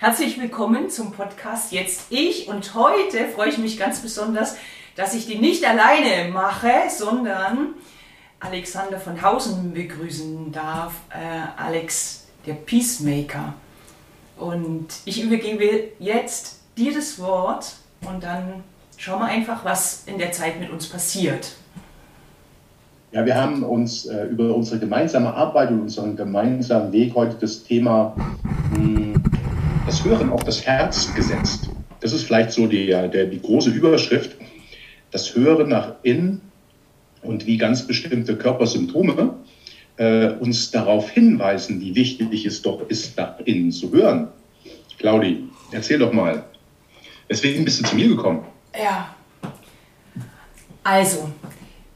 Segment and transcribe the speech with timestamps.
[0.00, 4.56] Herzlich willkommen zum Podcast Jetzt ich und heute freue ich mich ganz besonders,
[4.96, 7.74] dass ich die nicht alleine mache, sondern
[8.40, 10.94] Alexander von Hausen begrüßen darf.
[11.10, 13.52] Äh, Alex, der Peacemaker.
[14.38, 17.74] Und ich übergebe jetzt dir das Wort
[18.08, 18.64] und dann
[18.96, 21.52] schauen wir einfach, was in der Zeit mit uns passiert.
[23.12, 27.64] Ja, wir haben uns äh, über unsere gemeinsame Arbeit und unseren gemeinsamen Weg heute das
[27.64, 29.09] Thema mh, hm,
[29.90, 31.68] das Hören auf das Herz gesetzt.
[31.98, 34.36] Das ist vielleicht so die, der, die große Überschrift.
[35.10, 36.42] Das Hören nach innen
[37.22, 39.34] und wie ganz bestimmte Körpersymptome
[39.96, 44.28] äh, uns darauf hinweisen, wie wichtig es doch ist, nach innen zu hören.
[44.96, 46.44] Claudi, erzähl doch mal.
[47.26, 48.44] Weswegen bist du zu mir gekommen?
[48.80, 49.12] Ja.
[50.84, 51.32] Also,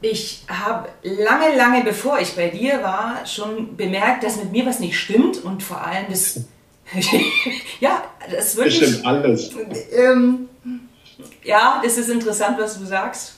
[0.01, 4.81] ich habe lange, lange bevor ich bei dir war, schon bemerkt, dass mit mir was
[4.81, 6.45] nicht stimmt und vor allem das
[7.79, 8.79] ja, das wirklich.
[8.79, 9.51] Bestimmt alles.
[9.91, 10.49] Ähm,
[11.43, 13.35] ja, das ist interessant, was du sagst.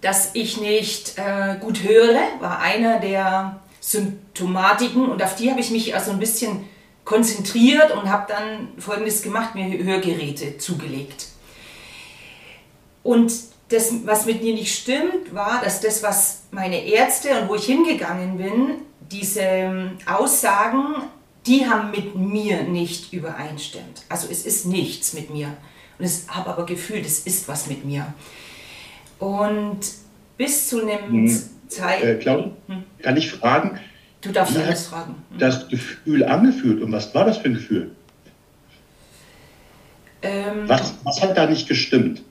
[0.00, 5.70] Dass ich nicht äh, gut höre, war einer der Symptomatiken und auf die habe ich
[5.70, 6.64] mich also ein bisschen
[7.04, 11.26] konzentriert und habe dann Folgendes gemacht, mir Hörgeräte zugelegt.
[13.02, 13.32] Und
[13.68, 17.64] das, was mit mir nicht stimmt, war, dass das, was meine Ärzte und wo ich
[17.64, 20.94] hingegangen bin, diese ähm, Aussagen
[21.46, 24.02] die haben mit mir nicht übereinstimmt.
[24.08, 25.56] Also es ist nichts mit mir.
[25.98, 28.12] Und ich habe aber gefühlt, es ist was mit mir.
[29.18, 29.80] Und
[30.36, 31.42] bis zu einem hm.
[31.68, 32.02] Zeit...
[32.02, 32.84] Äh, Claudia, hm.
[33.00, 33.78] kann ich fragen?
[34.20, 35.16] Du darfst alles fragen.
[35.30, 35.38] Hm.
[35.38, 37.90] Das Gefühl angefühlt und was war das für ein Gefühl?
[40.22, 42.22] Ähm, was, was hat da nicht gestimmt?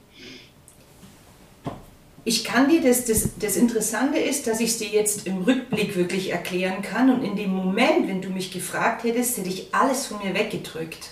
[2.23, 5.95] Ich kann dir das, das, das Interessante ist, dass ich es dir jetzt im Rückblick
[5.95, 10.05] wirklich erklären kann und in dem Moment, wenn du mich gefragt hättest, hätte ich alles
[10.05, 11.09] von mir weggedrückt.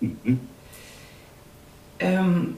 [0.00, 0.40] Mhm.
[2.00, 2.56] Ähm,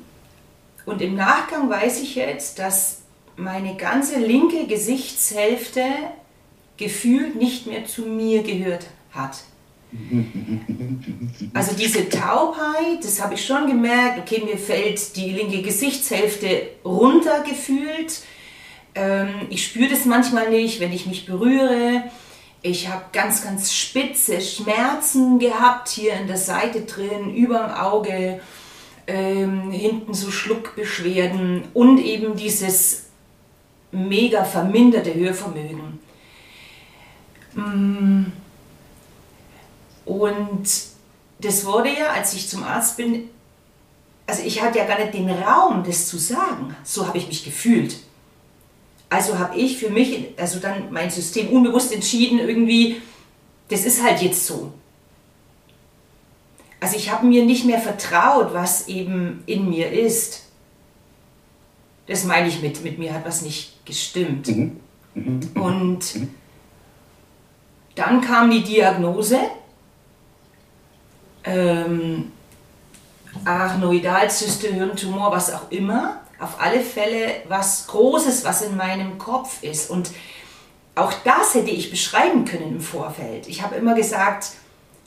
[0.87, 3.03] und im Nachgang weiß ich jetzt, dass
[3.37, 5.85] meine ganze linke Gesichtshälfte
[6.77, 9.43] gefühlt nicht mehr zu mir gehört hat.
[11.55, 18.23] Also diese Taubheit, das habe ich schon gemerkt, okay, mir fällt die linke Gesichtshälfte runtergefühlt.
[18.95, 22.05] Ähm, ich spüre das manchmal nicht, wenn ich mich berühre.
[22.63, 28.41] Ich habe ganz, ganz spitze Schmerzen gehabt, hier in der Seite drin, über dem Auge,
[29.07, 33.07] ähm, hinten so Schluckbeschwerden und eben dieses
[33.93, 35.99] mega verminderte Hörvermögen.
[37.55, 38.40] Mm.
[40.11, 40.69] Und
[41.39, 43.31] das wurde ja, als ich zum Arzt bin,
[44.27, 46.75] also ich hatte ja gar nicht den Raum, das zu sagen.
[46.83, 47.97] So habe ich mich gefühlt.
[49.09, 53.01] Also habe ich für mich, also dann mein System unbewusst entschieden, irgendwie,
[53.69, 54.73] das ist halt jetzt so.
[56.81, 60.43] Also ich habe mir nicht mehr vertraut, was eben in mir ist.
[62.09, 64.49] Das meine ich mit, mit mir hat was nicht gestimmt.
[64.49, 64.81] Mhm.
[65.15, 65.41] Mhm.
[65.55, 66.35] Und mhm.
[67.95, 69.39] dann kam die Diagnose
[71.45, 72.33] ähm,
[73.45, 76.21] Arachnoidalzyste, Hirntumor, was auch immer.
[76.39, 79.91] Auf alle Fälle was Großes, was in meinem Kopf ist.
[79.91, 80.11] Und
[80.95, 83.49] auch das hätte ich beschreiben können im Vorfeld.
[83.49, 84.53] Ich habe immer gesagt,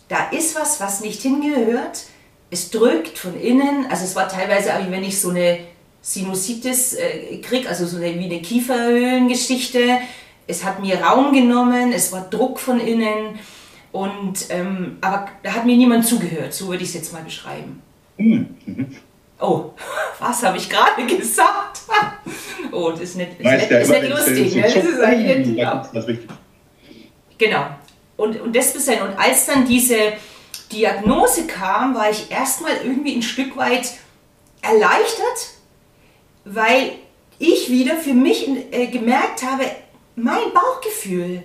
[0.08, 2.04] da ist was, was nicht hingehört.
[2.50, 3.88] Es drückt von innen.
[3.90, 5.60] Also es war teilweise auch, wenn ich so eine
[6.02, 10.00] Sinusitis äh, kriege, also so eine, wie eine Kieferhöhlengeschichte.
[10.46, 13.40] Es hat mir Raum genommen, es war Druck von innen.
[13.94, 17.82] Und, ähm, aber da hat mir niemand zugehört, so würde ich es jetzt mal beschreiben.
[18.18, 18.48] Mhm.
[19.40, 19.72] Oh,
[20.20, 21.82] was habe ich gerade gesagt?
[22.72, 24.56] oh, das ist nicht, ist nicht, ist nicht lustig.
[24.56, 24.62] Ne?
[24.64, 25.90] Das ist eigentlich ja.
[27.38, 27.66] Genau.
[28.18, 30.14] Und, und das bis Und als dann diese
[30.72, 33.94] Diagnose kam, war ich erstmal irgendwie ein Stück weit
[34.62, 35.52] erleichtert,
[36.46, 36.94] weil
[37.38, 39.66] ich wieder für mich äh, gemerkt habe,
[40.16, 41.44] mein Bauchgefühl,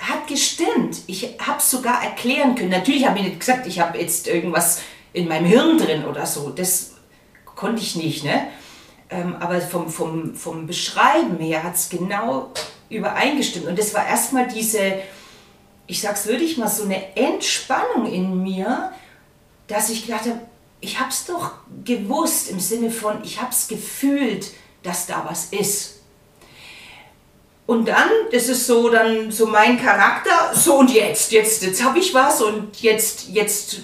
[0.00, 1.02] hat gestimmt.
[1.06, 2.70] Ich habe es sogar erklären können.
[2.70, 4.82] Natürlich habe ich nicht gesagt, ich habe jetzt irgendwas
[5.12, 6.50] in meinem Hirn drin oder so.
[6.50, 6.92] Das
[7.44, 8.24] konnte ich nicht.
[8.24, 8.46] Ne?
[9.10, 12.52] Ähm, aber vom, vom, vom Beschreiben her hat es genau
[12.88, 13.66] übereingestimmt.
[13.66, 15.00] Und das war erstmal diese,
[15.86, 18.92] ich sag's wirklich mal, so eine Entspannung in mir,
[19.66, 20.40] dass ich gedacht habe,
[20.80, 21.52] ich habe es doch
[21.84, 24.52] gewusst im Sinne von, ich habe es gefühlt,
[24.82, 25.99] dass da was ist.
[27.70, 32.00] Und dann, das ist so dann so mein Charakter, so und jetzt, jetzt, jetzt habe
[32.00, 33.82] ich was und jetzt, jetzt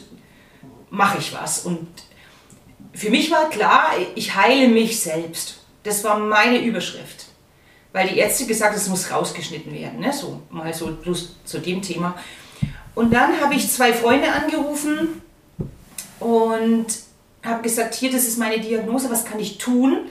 [0.90, 1.60] mache ich was.
[1.60, 1.86] Und
[2.92, 5.58] für mich war klar, ich heile mich selbst.
[5.84, 7.26] Das war meine Überschrift.
[7.92, 10.12] Weil die Ärzte gesagt haben, es muss rausgeschnitten werden, ne?
[10.12, 12.16] so mal so plus zu dem Thema.
[12.96, 15.22] Und dann habe ich zwei Freunde angerufen
[16.18, 16.86] und
[17.44, 20.08] habe gesagt, hier, das ist meine Diagnose, was kann ich tun?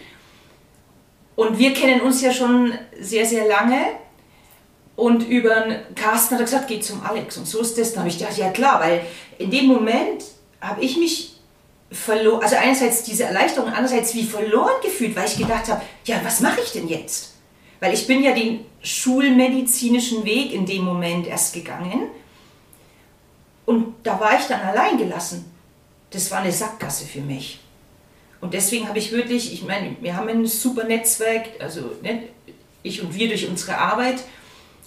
[1.35, 3.77] Und wir kennen uns ja schon sehr, sehr lange.
[4.95, 5.65] Und über
[5.95, 7.37] Carsten hat er gesagt, geh zum Alex.
[7.37, 7.91] Und so ist das.
[7.91, 9.01] Dann habe ich gedacht, ja klar, weil
[9.37, 10.23] in dem Moment
[10.61, 11.35] habe ich mich
[11.91, 16.39] verloren, also einerseits diese Erleichterung, andererseits wie verloren gefühlt, weil ich gedacht habe, ja, was
[16.39, 17.33] mache ich denn jetzt?
[17.79, 22.07] Weil ich bin ja den schulmedizinischen Weg in dem Moment erst gegangen.
[23.65, 25.51] Und da war ich dann allein gelassen.
[26.11, 27.59] Das war eine Sackgasse für mich.
[28.45, 32.25] Und deswegen habe ich wirklich, ich meine, wir haben ein super Netzwerk, also ne,
[32.83, 34.23] ich und wir durch unsere Arbeit.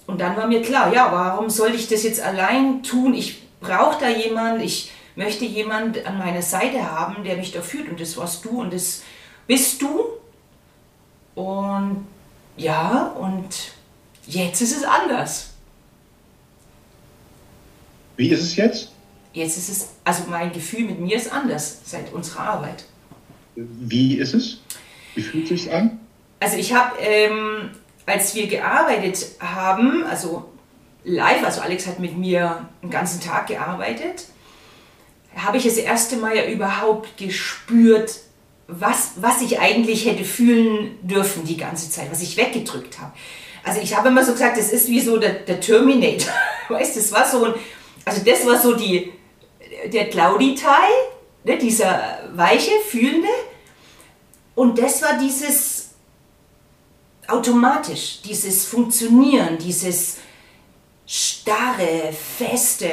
[0.07, 3.13] Und dann war mir klar, ja, warum soll ich das jetzt allein tun?
[3.13, 7.89] Ich brauche da jemanden, ich möchte jemanden an meiner Seite haben, der mich da führt.
[7.89, 9.01] Und das warst du und das
[9.45, 10.05] bist du.
[11.35, 12.07] Und
[12.55, 13.73] ja, und
[14.25, 15.49] jetzt ist es anders.
[18.15, 18.93] Wie ist es jetzt?
[19.33, 22.85] Jetzt ist es, also mein Gefühl mit mir ist anders seit unserer Arbeit.
[23.79, 24.59] Wie ist es?
[25.15, 25.99] Wie fühlt es sich an?
[26.39, 27.71] Also ich habe, ähm,
[28.05, 30.49] als wir gearbeitet haben, also
[31.03, 34.25] live, also Alex hat mit mir einen ganzen Tag gearbeitet,
[35.35, 38.19] habe ich das erste Mal ja überhaupt gespürt,
[38.67, 43.13] was, was ich eigentlich hätte fühlen dürfen die ganze Zeit, was ich weggedrückt habe.
[43.63, 46.33] Also ich habe immer so gesagt, das ist wie so der, der Terminator.
[46.69, 47.53] Weißt du, das war so ein,
[48.05, 49.11] also das war so die,
[49.91, 50.93] der Claudi-Teil,
[51.43, 53.29] ne, dieser weiche, fühlende.
[54.55, 55.89] Und das war dieses
[57.27, 60.17] automatisch, dieses Funktionieren, dieses
[61.05, 62.89] starre, feste.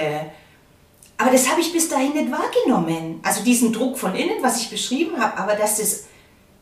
[1.18, 3.20] Aber das habe ich bis dahin nicht wahrgenommen.
[3.22, 6.04] Also diesen Druck von innen, was ich beschrieben habe, aber dass das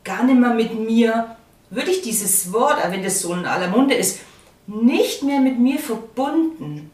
[0.05, 1.37] gar nicht mehr mit mir,
[1.71, 4.21] würde ich dieses Wort, wenn das so in aller Munde ist,
[4.67, 6.91] nicht mehr mit mir verbunden.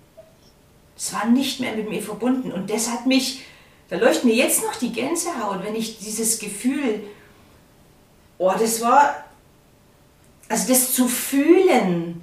[0.97, 2.53] Es war nicht mehr mit mir verbunden.
[2.53, 3.43] Und das hat mich,
[3.91, 7.03] da leuchtet mir jetzt noch die Gänsehaut, wenn ich dieses Gefühl
[8.43, 9.23] Oh, das war,
[10.49, 12.23] also das zu fühlen,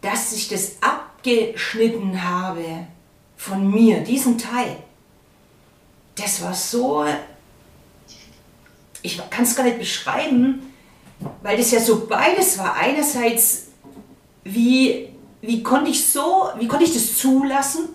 [0.00, 2.88] dass ich das abgeschnitten habe
[3.36, 4.76] von mir, diesen Teil,
[6.16, 7.06] das war so,
[9.02, 10.74] ich kann es gar nicht beschreiben,
[11.42, 12.74] weil das ja so beides war.
[12.74, 13.68] Einerseits,
[14.42, 15.10] wie,
[15.42, 17.90] wie konnte ich so, wie konnte ich das zulassen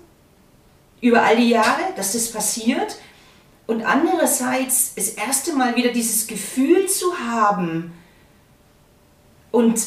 [1.02, 2.98] über all die Jahre, dass das passiert?
[3.66, 7.94] Und andererseits das erste Mal wieder dieses Gefühl zu haben
[9.52, 9.82] und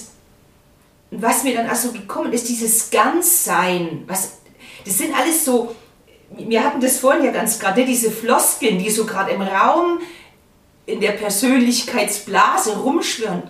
[1.10, 4.38] was mir dann also gekommen ist, dieses Ganzsein, was,
[4.84, 5.74] das sind alles so,
[6.30, 10.00] wir hatten das vorhin ja ganz gerade, diese Floskeln, die so gerade im Raum
[10.86, 13.42] in der Persönlichkeitsblase rumschwirren.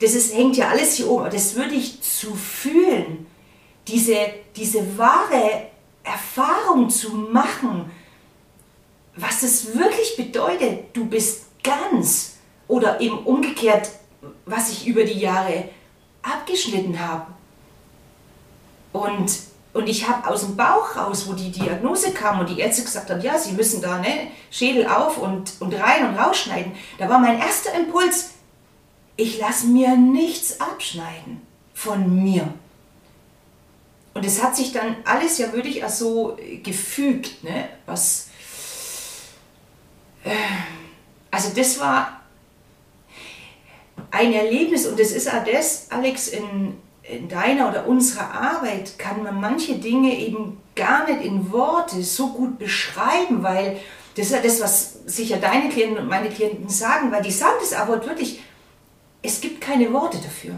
[0.00, 1.30] Das ist, hängt ja alles hier oben.
[1.30, 3.26] Das würde ich zu fühlen,
[3.88, 4.16] diese,
[4.56, 5.68] diese wahre
[6.06, 7.90] Erfahrung zu machen,
[9.16, 12.36] was es wirklich bedeutet, du bist ganz
[12.68, 13.90] oder eben umgekehrt,
[14.44, 15.68] was ich über die Jahre
[16.22, 17.26] abgeschnitten habe.
[18.92, 19.30] Und,
[19.72, 23.10] und ich habe aus dem Bauch raus, wo die Diagnose kam und die Ärzte gesagt
[23.10, 27.18] haben, ja, sie müssen da ne, Schädel auf und, und rein und rausschneiden, da war
[27.18, 28.30] mein erster Impuls,
[29.16, 31.40] ich lasse mir nichts abschneiden
[31.74, 32.52] von mir.
[34.16, 38.28] Und es hat sich dann alles ja wirklich auch so gefügt, ne, was,
[41.30, 42.22] also das war
[44.10, 49.22] ein Erlebnis und das ist auch das, Alex, in, in deiner oder unserer Arbeit kann
[49.22, 53.78] man manche Dinge eben gar nicht in Worte so gut beschreiben, weil
[54.14, 57.56] das ist ja das, was sicher deine Klienten und meine Klienten sagen, weil die sagen
[57.60, 58.40] das aber wirklich,
[59.20, 60.54] es gibt keine Worte dafür.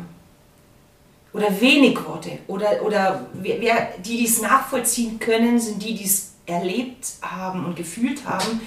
[1.33, 2.39] Oder wenig Worte.
[2.47, 7.65] Oder, oder wer, wer, die, die es nachvollziehen können, sind die, die es erlebt haben
[7.65, 8.61] und gefühlt haben.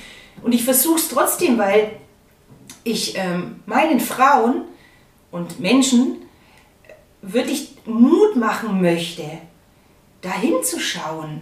[0.44, 1.92] Und ich versuche es trotzdem, weil
[2.84, 4.66] ich ähm, meinen Frauen
[5.32, 6.18] und Menschen
[7.22, 9.24] wirklich Mut machen möchte,
[10.22, 11.42] dahin zu schauen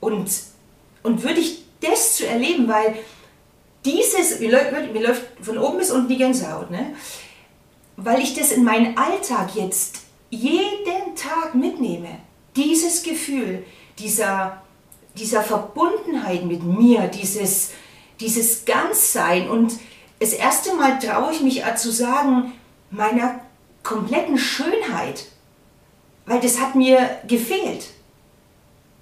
[0.00, 0.30] und,
[1.02, 2.96] und wirklich das zu erleben, weil
[3.84, 6.94] dieses, mir läuft, mir läuft von oben bis unten die Gänsehaut, ne?
[7.96, 10.03] weil ich das in meinen Alltag jetzt
[10.34, 12.18] jeden Tag mitnehme.
[12.56, 13.64] Dieses Gefühl,
[13.98, 14.62] dieser,
[15.16, 17.70] dieser Verbundenheit mit mir, dieses,
[18.20, 19.48] dieses Ganzsein.
[19.48, 19.74] Und
[20.20, 22.52] das erste Mal traue ich mich zu sagen,
[22.90, 23.40] meiner
[23.82, 25.26] kompletten Schönheit,
[26.26, 27.86] weil das hat mir gefehlt.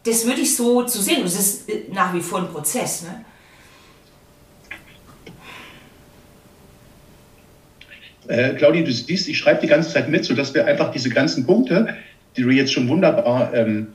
[0.05, 1.25] Das würde ich so zu sehen.
[1.25, 3.03] Es ist äh, nach wie vor ein Prozess.
[3.03, 3.25] Ne?
[8.29, 11.47] Äh, Claudia, du siehst, ich schreibe die ganze Zeit mit, sodass wir einfach diese ganzen
[11.47, 11.97] Punkte,
[12.37, 13.89] die du jetzt schon wunderbar ähm,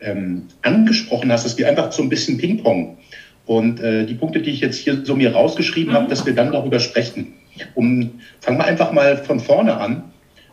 [0.00, 2.98] ähm, angesprochen hast, dass wir einfach so ein bisschen Ping-Pong
[3.46, 5.96] und äh, die Punkte, die ich jetzt hier so mir rausgeschrieben mhm.
[5.96, 7.34] habe, dass wir dann darüber sprechen.
[7.74, 10.04] Um, fangen wir einfach mal von vorne an,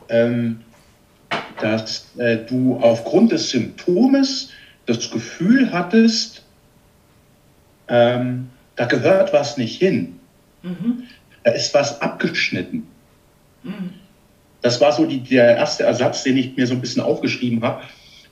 [0.10, 0.60] ähm,
[1.62, 4.52] dass äh, du aufgrund des Symptomes
[4.86, 6.44] das Gefühl hattest,
[7.88, 10.20] ähm, da gehört was nicht hin.
[10.64, 11.04] Mhm.
[11.44, 12.88] Da ist was abgeschnitten.
[14.62, 17.84] Das war so die, der erste Ersatz, den ich mir so ein bisschen aufgeschrieben habe.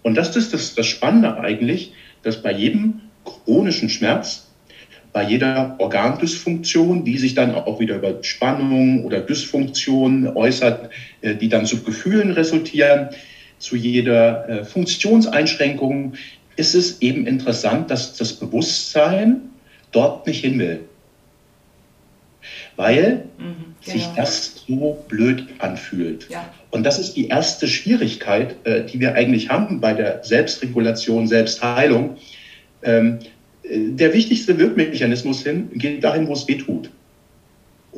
[0.03, 1.93] Und das ist das, das Spannende eigentlich,
[2.23, 4.47] dass bei jedem chronischen Schmerz,
[5.13, 10.91] bei jeder Organdysfunktion, die sich dann auch wieder über Spannung oder Dysfunktion äußert,
[11.21, 13.09] äh, die dann zu Gefühlen resultieren,
[13.57, 16.13] zu jeder äh, Funktionseinschränkung,
[16.55, 19.49] ist es eben interessant, dass das Bewusstsein
[19.91, 20.81] dort nicht hin will.
[22.77, 23.97] Weil mhm, genau.
[23.97, 26.27] sich das so blöd anfühlt.
[26.29, 26.53] Ja.
[26.71, 32.17] Und das ist die erste Schwierigkeit, äh, die wir eigentlich haben bei der Selbstregulation, Selbstheilung.
[32.83, 33.19] Ähm,
[33.63, 36.89] äh, der wichtigste Wirkmechanismus hin geht dahin, wo es weh tut.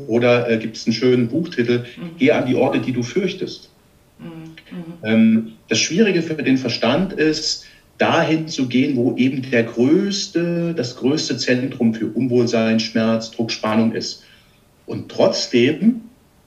[0.07, 2.11] Oder äh, gibt es einen schönen Buchtitel, mhm.
[2.17, 3.69] Geh an die Orte, die du fürchtest.
[4.17, 4.25] Mhm.
[4.25, 4.83] mhm.
[5.03, 7.65] Ähm, das Schwierige für den Verstand ist,
[7.99, 13.93] dahin zu gehen, wo eben der größte, das größte Zentrum für Unwohlsein, Schmerz, Druck, Spannung
[13.93, 14.23] ist.
[14.89, 16.01] Und trotzdem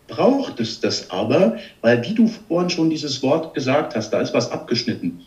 [0.09, 4.35] braucht es das aber, weil wie du vorhin schon dieses Wort gesagt hast, da ist
[4.35, 5.21] was abgeschnitten.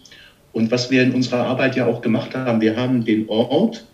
[0.51, 3.85] Und was wir in unserer Arbeit ja auch gemacht haben, wir haben den Ort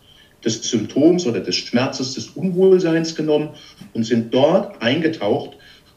[0.43, 3.49] des Symptoms oder des Schmerzes, des Unwohlseins genommen
[3.93, 5.51] und sind dort eingetaucht.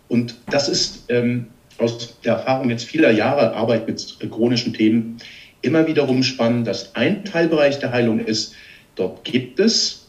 [0.09, 1.47] Und das ist ähm,
[1.78, 5.16] aus der Erfahrung jetzt vieler Jahre Arbeit mit chronischen Themen
[5.62, 8.52] immer wiederum spannend, dass ein Teilbereich der Heilung ist,
[8.97, 10.03] dort gibt es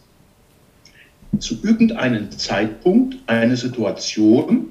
[1.39, 4.67] zu irgendeinem Zeitpunkt eine Situation,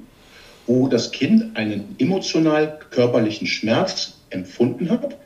[0.67, 5.17] wo das Kind einen emotional körperlichen Schmerz empfunden hat.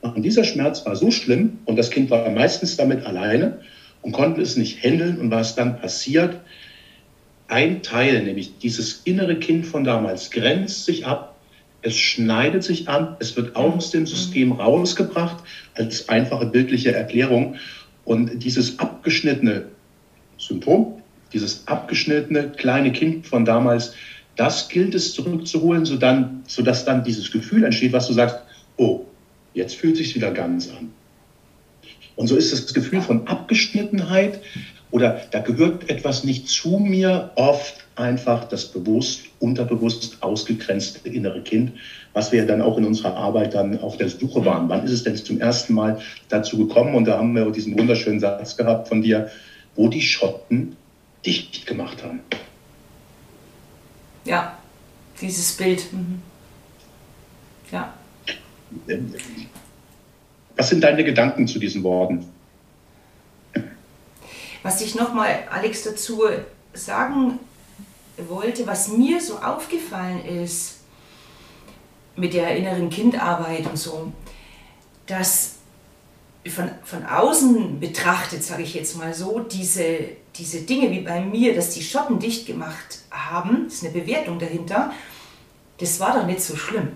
[0.00, 3.60] Und dieser Schmerz war so schlimm und das Kind war meistens damit alleine
[4.02, 5.18] und konnte es nicht handeln.
[5.18, 6.40] Und was dann passiert,
[7.48, 11.34] ein Teil, nämlich dieses innere Kind von damals, grenzt sich ab
[11.84, 17.56] es schneidet sich an, es wird aus dem System rausgebracht als einfache bildliche Erklärung.
[18.04, 19.66] Und dieses abgeschnittene
[20.46, 23.94] Symptom, dieses abgeschnittene kleine Kind von damals,
[24.36, 28.38] das gilt es zurückzuholen, sodass dann dieses Gefühl entsteht, was du sagst,
[28.76, 29.04] oh,
[29.52, 30.90] jetzt fühlt sich wieder ganz an.
[32.16, 34.40] Und so ist das Gefühl von Abgeschnittenheit
[34.90, 41.72] oder da gehört etwas nicht zu mir oft einfach das bewusst, unterbewusst ausgegrenzte innere Kind,
[42.12, 44.68] was wir dann auch in unserer Arbeit dann auf der Suche waren.
[44.68, 45.98] Wann ist es denn zum ersten Mal
[46.28, 46.94] dazu gekommen?
[46.94, 49.30] Und da haben wir diesen wunderschönen Satz gehabt von dir,
[49.76, 50.76] wo die Schotten
[51.24, 52.20] dicht gemacht haben.
[54.24, 54.58] Ja,
[55.20, 55.92] dieses Bild.
[55.92, 56.22] Mhm.
[57.70, 57.94] Ja.
[60.56, 62.28] Was sind deine Gedanken zu diesen Worten?
[64.62, 66.22] Was ich nochmal, Alex, dazu
[66.72, 67.38] sagen
[68.16, 70.80] wollte, was mir so aufgefallen ist
[72.16, 74.12] mit der inneren Kindarbeit und so,
[75.06, 75.56] dass
[76.48, 80.00] von, von außen betrachtet, sage ich jetzt mal so, diese,
[80.36, 84.92] diese Dinge wie bei mir, dass die Schotten dicht gemacht haben, ist eine Bewertung dahinter,
[85.78, 86.88] das war doch nicht so schlimm.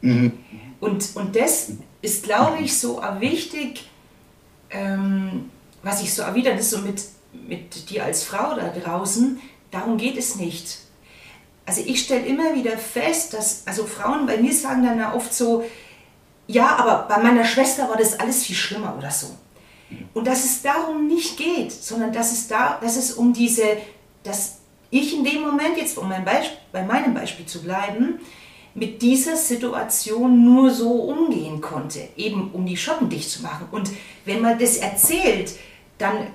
[0.00, 0.32] Mhm.
[0.80, 3.88] Und, und das ist, glaube ich, so wichtig,
[4.70, 5.50] ähm,
[5.82, 7.02] was ich so erwidere, das so mit,
[7.46, 9.38] mit dir als Frau da draußen,
[9.74, 10.78] Darum geht es nicht.
[11.66, 15.64] Also ich stelle immer wieder fest, dass also Frauen bei mir sagen dann oft so,
[16.46, 19.28] ja, aber bei meiner Schwester war das alles viel schlimmer oder so.
[20.12, 23.64] Und dass es darum nicht geht, sondern dass es, da, dass es um diese,
[24.22, 24.58] dass
[24.90, 28.20] ich in dem Moment, jetzt um mein Beispiel, bei meinem Beispiel zu bleiben,
[28.74, 33.68] mit dieser Situation nur so umgehen konnte, eben um die Schotten dicht zu machen.
[33.70, 33.90] Und
[34.24, 35.52] wenn man das erzählt,
[35.98, 36.28] dann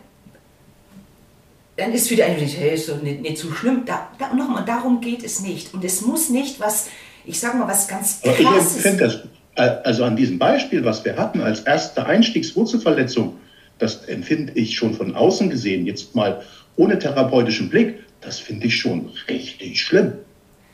[1.80, 3.84] dann ist wieder ein, hey, ist doch nicht, nicht so schlimm.
[3.86, 5.74] Da, da, nochmal, darum geht es nicht.
[5.74, 6.88] Und es muss nicht was,
[7.26, 8.86] ich sag mal, was ganz krasses.
[8.86, 9.20] Ich das,
[9.60, 13.38] also an diesem Beispiel, was wir hatten als erste Einstiegswurzelverletzung,
[13.78, 16.42] das empfinde ich schon von außen gesehen, jetzt mal
[16.76, 20.14] ohne therapeutischen Blick, das finde ich schon richtig schlimm,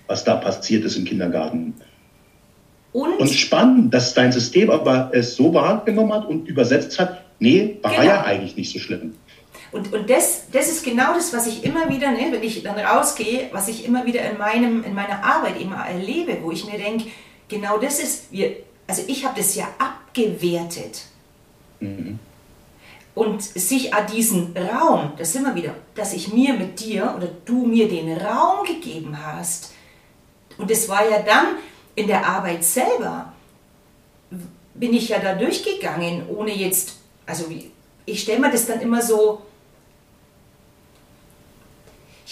[0.08, 1.74] was da passiert ist im Kindergarten.
[2.94, 3.20] Und?
[3.20, 7.92] und spannend, dass dein System aber es so wahrgenommen hat und übersetzt hat, nee, war
[7.92, 8.04] genau.
[8.04, 9.16] ja eigentlich nicht so schlimm.
[9.72, 12.78] Und, und das, das ist genau das, was ich immer wieder, ne, wenn ich dann
[12.78, 16.78] rausgehe, was ich immer wieder in, meinem, in meiner Arbeit immer erlebe, wo ich mir
[16.78, 17.08] denke,
[17.50, 18.56] genau das ist, wir,
[18.88, 21.04] also ich habe das ja abgewertet.
[21.80, 22.20] Mhm.
[23.14, 27.30] Und sich an diesen Raum, das sind wir wieder, dass ich mir mit dir oder
[27.46, 29.72] du mir den Raum gegeben hast.
[30.58, 31.56] Und es war ja dann
[31.96, 33.34] in der Arbeit selber,
[34.74, 37.46] bin ich ja da durchgegangen, ohne jetzt, also
[38.06, 39.45] ich stelle mir das dann immer so,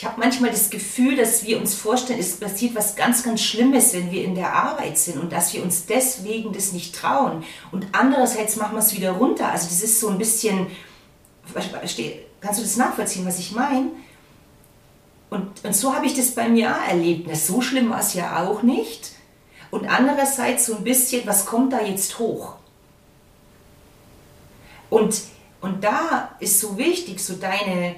[0.03, 3.93] ich habe manchmal das Gefühl, dass wir uns vorstellen, es passiert was ganz, ganz Schlimmes,
[3.93, 7.45] wenn wir in der Arbeit sind und dass wir uns deswegen das nicht trauen.
[7.71, 9.49] Und andererseits machen wir es wieder runter.
[9.49, 10.67] Also das ist so ein bisschen,
[11.53, 13.91] kannst du das nachvollziehen, was ich meine?
[15.29, 17.27] Und, und so habe ich das bei mir auch erlebt.
[17.29, 19.13] Na, so schlimm war es ja auch nicht.
[19.71, 22.55] Und andererseits so ein bisschen, was kommt da jetzt hoch?
[24.89, 25.21] Und,
[25.61, 27.95] und da ist so wichtig, so deine,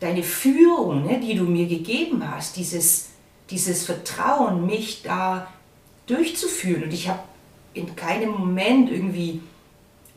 [0.00, 3.10] deine Führung, ne, die du mir gegeben hast, dieses,
[3.50, 5.48] dieses Vertrauen, mich da
[6.06, 6.84] durchzuführen.
[6.84, 7.20] Und ich habe
[7.74, 9.40] in keinem Moment irgendwie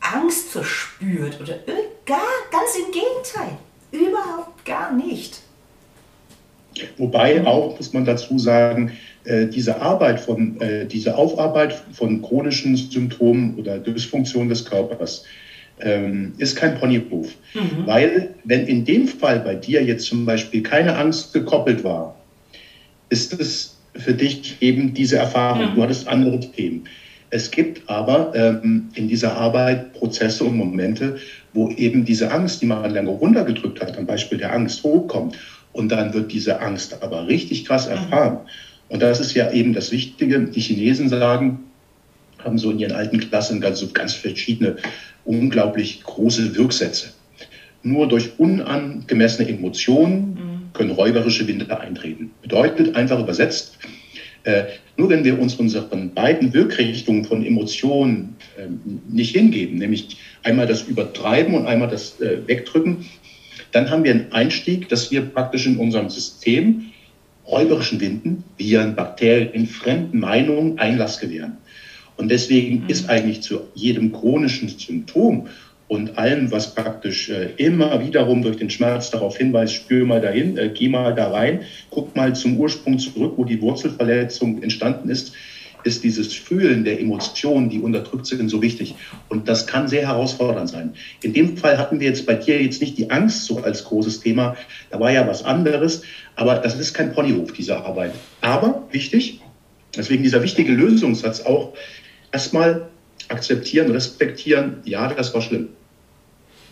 [0.00, 1.54] Angst verspürt oder
[2.06, 2.20] gar,
[2.50, 3.58] ganz im Gegenteil,
[3.92, 5.42] überhaupt gar nicht.
[6.96, 8.92] Wobei auch, muss man dazu sagen,
[9.24, 15.24] äh, diese Arbeit von, äh, diese Aufarbeit von chronischen Symptomen oder Dysfunktionen des Körpers,
[15.82, 17.28] ähm, ist kein Ponyhof.
[17.54, 17.86] Mhm.
[17.86, 22.16] Weil, wenn in dem Fall bei dir jetzt zum Beispiel keine Angst gekoppelt war,
[23.08, 25.70] ist es für dich eben diese Erfahrung.
[25.70, 25.74] Mhm.
[25.74, 26.84] Du hattest andere Themen.
[27.30, 31.16] Es gibt aber ähm, in dieser Arbeit Prozesse und Momente,
[31.54, 35.36] wo eben diese Angst, die man lange runtergedrückt hat, am Beispiel der Angst hochkommt.
[35.72, 37.92] Und dann wird diese Angst aber richtig krass mhm.
[37.92, 38.32] erfahren.
[38.34, 38.48] Mhm.
[38.88, 40.40] Und das ist ja eben das Wichtige.
[40.40, 41.60] Die Chinesen sagen,
[42.44, 44.76] haben so in ihren alten Klassen ganz, so ganz verschiedene
[45.24, 47.12] unglaublich große Wirksätze.
[47.82, 50.72] Nur durch unangemessene Emotionen mhm.
[50.72, 52.30] können räuberische Winde eintreten.
[52.42, 53.78] Bedeutet einfach übersetzt,
[54.44, 54.64] äh,
[54.96, 58.66] nur wenn wir uns unseren beiden Wirkrichtungen von Emotionen äh,
[59.08, 63.06] nicht hingeben, nämlich einmal das Übertreiben und einmal das äh, Wegdrücken,
[63.70, 66.92] dann haben wir einen Einstieg, dass wir praktisch in unserem System
[67.46, 71.56] räuberischen Winden, Viren, Bakterien, fremden Meinungen Einlass gewähren.
[72.16, 72.88] Und deswegen mhm.
[72.88, 75.48] ist eigentlich zu jedem chronischen Symptom
[75.88, 80.56] und allem, was praktisch äh, immer wiederum durch den Schmerz darauf hinweist, spür mal dahin,
[80.56, 85.34] äh, geh mal da rein, guck mal zum Ursprung zurück, wo die Wurzelverletzung entstanden ist,
[85.84, 88.94] ist dieses Fühlen der Emotionen, die unterdrückt sind, so wichtig.
[89.28, 90.94] Und das kann sehr herausfordernd sein.
[91.22, 94.20] In dem Fall hatten wir jetzt bei dir jetzt nicht die Angst so als großes
[94.20, 94.56] Thema.
[94.90, 96.02] Da war ja was anderes.
[96.36, 98.12] Aber das ist kein Ponyhof, diese Arbeit.
[98.40, 99.40] Aber wichtig,
[99.96, 101.74] deswegen dieser wichtige Lösungssatz auch,
[102.32, 102.88] erstmal
[103.28, 105.68] akzeptieren, respektieren, ja, das war schlimm.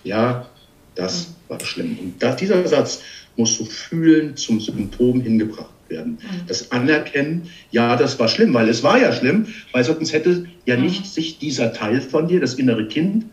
[0.04, 0.48] Ja,
[0.94, 1.32] das mhm.
[1.48, 1.98] war schlimm.
[1.98, 3.02] Und das, dieser Satz
[3.36, 6.12] muss so fühlen zum Symptom hingebracht werden.
[6.12, 6.46] Mhm.
[6.46, 10.76] Das Anerkennen, ja, das war schlimm, weil es war ja schlimm, weil sonst hätte ja
[10.76, 10.84] mhm.
[10.84, 13.26] nicht sich dieser Teil von dir, das innere Kind,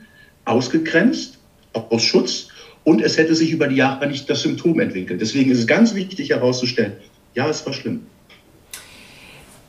[0.46, 1.38] ausgegrenzt
[1.74, 2.48] aus Schutz
[2.84, 5.22] und es hätte sich über die Jahre nicht das Symptom entwickelt.
[5.22, 6.94] Deswegen ist es ganz wichtig herauszustellen,
[7.36, 8.08] ja, es war schlimm.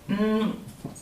[0.06, 0.52] Mhm.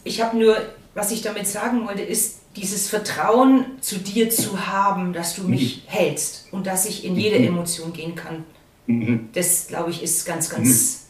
[0.03, 0.57] Ich habe nur
[0.97, 5.85] was ich damit sagen wollte, ist, dieses Vertrauen zu dir zu haben, dass du mich
[5.85, 5.91] mhm.
[5.91, 7.49] hältst und dass ich in jede mhm.
[7.49, 8.45] Emotion gehen kann.
[8.87, 9.29] Mhm.
[9.35, 11.09] Das, glaube ich, ist ganz, ganz,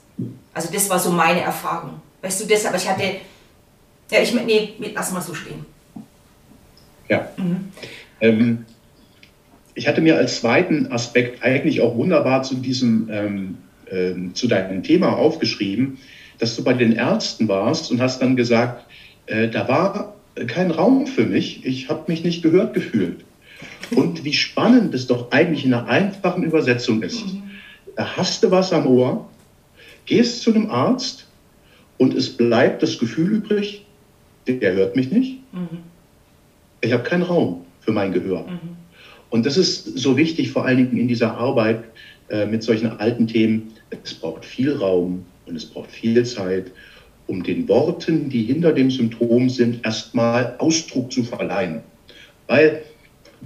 [0.53, 2.01] also das war so meine Erfahrung.
[2.21, 3.05] Weißt du, das, aber ich hatte,
[4.11, 5.65] ja, ich, nee, lass mal so stehen.
[7.09, 7.29] Ja.
[7.37, 7.69] Mhm.
[8.21, 8.65] Ähm,
[9.77, 14.83] ich hatte mir als zweiten Aspekt eigentlich auch wunderbar zu diesem, ähm, ähm, zu deinem
[14.83, 15.99] Thema aufgeschrieben,
[16.39, 18.86] dass du bei den Ärzten warst und hast dann gesagt,
[19.27, 20.15] äh, da war
[20.47, 21.65] kein Raum für mich.
[21.65, 23.25] Ich habe mich nicht gehört gefühlt.
[23.95, 27.25] Und wie spannend es doch eigentlich in einer einfachen Übersetzung ist.
[27.95, 29.29] Da hast du was am Ohr,
[30.05, 31.27] gehst zu einem Arzt
[31.97, 33.87] und es bleibt das Gefühl übrig,
[34.47, 35.39] der hört mich nicht.
[36.83, 38.45] Ich habe keinen Raum für mein Gehör.
[39.31, 41.85] Und das ist so wichtig, vor allen Dingen in dieser Arbeit
[42.29, 43.73] äh, mit solchen alten Themen.
[44.05, 46.71] Es braucht viel Raum und es braucht viel Zeit
[47.27, 51.81] um den Worten, die hinter dem Symptom sind, erstmal Ausdruck zu verleihen.
[52.47, 52.83] Weil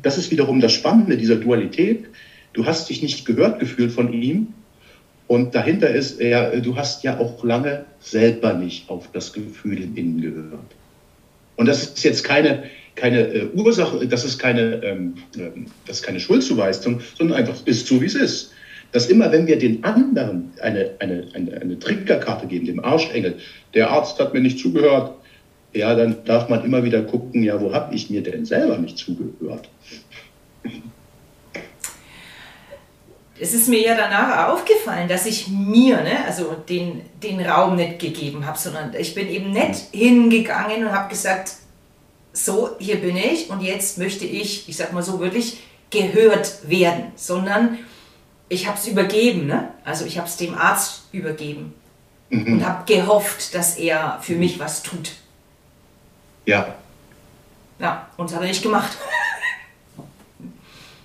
[0.03, 2.05] das ist wiederum das Spannende dieser Dualität.
[2.53, 4.49] Du hast dich nicht gehört gefühlt von ihm
[5.27, 9.97] und dahinter ist er, du hast ja auch lange selber nicht auf das Gefühl in
[9.97, 10.75] innen gehört.
[11.57, 12.65] Und das ist jetzt keine,
[12.95, 17.87] keine äh, Ursache, das ist keine, ähm, ähm das ist keine Schuldzuweisung, sondern einfach ist
[17.87, 18.53] so, wie es ist
[18.93, 23.37] dass immer, wenn wir den anderen eine, eine, eine, eine Triggerkarte geben, dem Arschengel,
[23.75, 25.15] der Arzt hat mir nicht zugehört,
[25.73, 28.99] ja, dann darf man immer wieder gucken, ja, wo habe ich mir denn selber nicht
[28.99, 29.69] zugehört?
[33.39, 37.99] Es ist mir ja danach aufgefallen, dass ich mir, ne, also den, den Raum nicht
[37.99, 41.53] gegeben habe, sondern ich bin eben nicht hingegangen und habe gesagt,
[42.33, 45.59] so, hier bin ich und jetzt möchte ich, ich sag mal so wirklich,
[45.91, 47.79] gehört werden, sondern
[48.49, 49.71] ich habe es übergeben, ne?
[49.85, 51.75] also ich habe es dem Arzt übergeben
[52.31, 52.55] mhm.
[52.55, 55.13] und habe gehofft, dass er für mich was tut.
[56.47, 56.75] Ja.
[57.79, 58.97] Ja, und das hat er nicht gemacht.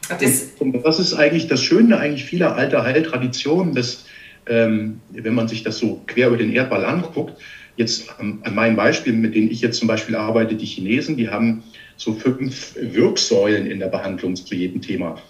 [0.20, 4.06] das, und das ist eigentlich das Schöne eigentlich vieler alter Heiltraditionen, dass,
[4.48, 7.42] ähm, wenn man sich das so quer über den Erdball anguckt,
[7.78, 11.30] jetzt an, an meinem Beispiel, mit denen ich jetzt zum Beispiel arbeite, die Chinesen, die
[11.30, 11.64] haben
[11.98, 15.22] so fünf Wirksäulen in der Behandlung zu jedem Thema.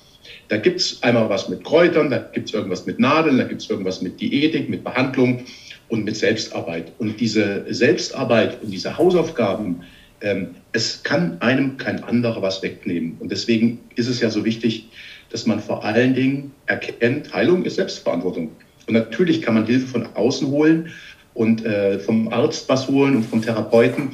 [0.48, 3.62] Da gibt es einmal was mit Kräutern, da gibt es irgendwas mit Nadeln, da gibt
[3.62, 5.46] es irgendwas mit Diätik, mit Behandlung
[5.90, 6.92] und mit Selbstarbeit.
[6.98, 9.84] Und diese Selbstarbeit und diese Hausaufgaben,
[10.22, 13.18] ähm, es kann einem kein anderer was wegnehmen.
[13.20, 14.90] Und deswegen ist es ja so wichtig,
[15.30, 18.52] dass man vor allen Dingen erkennt, Heilung ist Selbstverantwortung.
[18.88, 20.92] Und natürlich kann man Hilfe von außen holen
[21.34, 24.12] und äh, vom Arzt was holen und vom Therapeuten.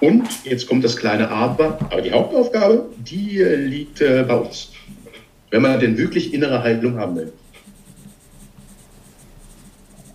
[0.00, 4.68] Und jetzt kommt das kleine Aber, aber die Hauptaufgabe, die äh, liegt äh, bei uns
[5.50, 7.32] wenn man denn wirklich innere Heilung haben will.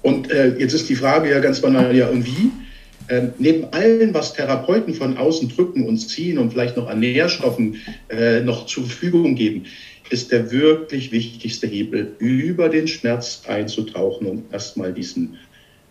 [0.03, 2.51] Und äh, jetzt ist die Frage ja ganz banal, ja, und wie?
[3.07, 7.81] Äh, neben allem, was Therapeuten von außen drücken und ziehen und vielleicht noch an Nährstoffen
[8.09, 9.65] äh, noch zur Verfügung geben,
[10.09, 15.37] ist der wirklich wichtigste Hebel, über den Schmerz einzutauchen und erstmal diesen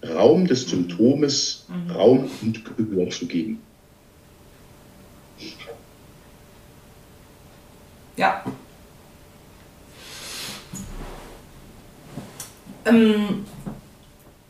[0.06, 1.90] Raum des Symptomes mhm.
[1.90, 3.58] Raum und Gehör zu geben.
[8.16, 8.44] Ja,
[12.84, 13.44] Ähm,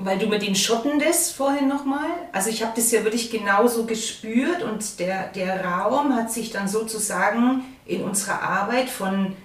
[0.05, 3.85] weil du mit den Schotten das vorhin nochmal, also ich habe das ja wirklich genauso
[3.85, 9.37] gespürt und der, der Raum hat sich dann sozusagen in unserer Arbeit von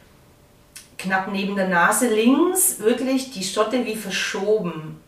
[0.97, 4.99] knapp neben der Nase links wirklich die Schotte wie verschoben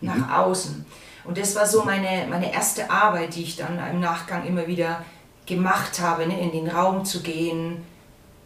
[0.00, 0.08] mhm.
[0.08, 0.84] nach außen.
[1.24, 5.04] Und das war so meine, meine erste Arbeit, die ich dann im Nachgang immer wieder
[5.46, 7.84] gemacht habe, ne, in den Raum zu gehen,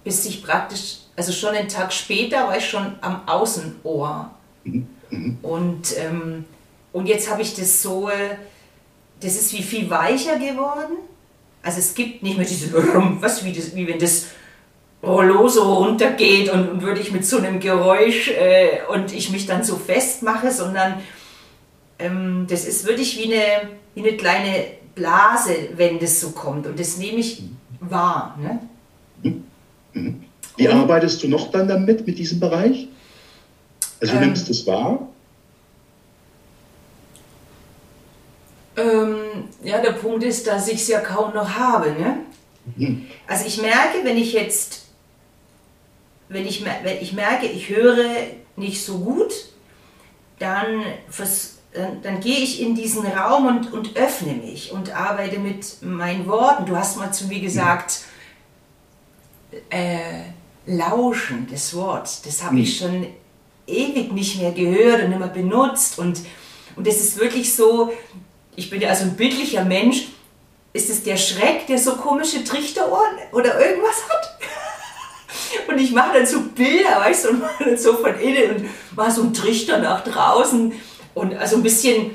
[0.04, 4.30] bis ich praktisch, also schon einen Tag später war ich schon am Außenohr
[4.64, 4.86] Mhm.
[5.42, 6.44] Und, ähm,
[6.92, 8.11] und jetzt habe ich das so,
[9.20, 10.96] das ist wie viel weicher geworden.
[11.62, 12.72] Also es gibt nicht mehr diese,
[13.20, 14.27] was wie, das, wie wenn das
[15.03, 19.46] Rollo so runtergeht und, und würde ich mit so einem Geräusch äh, und ich mich
[19.46, 21.01] dann so festmache, sondern
[21.98, 26.66] ähm, das ist wirklich wie eine, wie eine kleine Blase, wenn das so kommt.
[26.66, 27.42] Und das nehme ich
[27.81, 28.38] wahr.
[28.40, 28.61] Ne?
[29.22, 29.44] Mhm.
[29.92, 30.25] Mhm.
[30.57, 32.88] Wie arbeitest du noch dann damit, mit diesem Bereich?
[34.02, 35.08] Also ähm, nimmst du es wahr?
[38.76, 41.92] Ähm, ja, der Punkt ist, dass ich es ja kaum noch habe.
[41.92, 42.16] Ne?
[42.76, 43.06] Mhm.
[43.28, 44.86] Also ich merke, wenn ich jetzt,
[46.28, 48.04] wenn ich, wenn ich merke, ich höre
[48.56, 49.32] nicht so gut,
[50.40, 50.82] dann,
[51.72, 56.26] dann, dann gehe ich in diesen Raum und, und öffne mich und arbeite mit meinen
[56.26, 56.66] Worten.
[56.66, 58.00] Du hast mal zu mir gesagt,
[59.70, 60.22] äh,
[60.66, 62.84] lauschen, das Wort, das habe ich mhm.
[62.84, 63.06] schon
[63.66, 65.98] ewig nicht mehr gehört und mehr benutzt.
[65.98, 66.20] Und,
[66.77, 67.92] und das ist wirklich so,
[68.57, 70.09] ich bin ja also ein bildlicher Mensch,
[70.72, 74.38] ist es der Schreck, der so komische Trichterohren oder irgendwas hat?
[75.68, 78.96] Und ich mache dann so Bilder, weißt du, und mache dann so von innen und
[78.96, 80.72] mache so einen Trichter nach draußen
[81.14, 82.11] und also ein bisschen,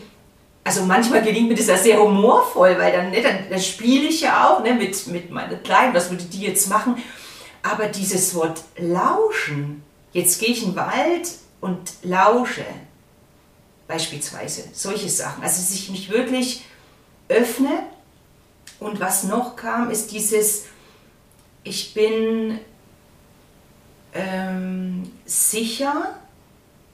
[0.64, 4.22] also manchmal gelingt mir das ja sehr humorvoll, weil dann, ne, dann, dann spiele ich
[4.22, 6.98] ja auch ne, mit, mit meiner Kleinen, was würde die jetzt machen?
[7.64, 11.30] Aber dieses Wort lauschen, Jetzt gehe ich in den Wald
[11.62, 12.66] und lausche,
[13.88, 15.44] beispielsweise, solche Sachen.
[15.44, 16.66] Also, dass ich mich wirklich
[17.30, 17.84] öffne.
[18.80, 20.66] Und was noch kam, ist dieses,
[21.64, 22.60] ich bin
[24.14, 26.20] ähm, sicher,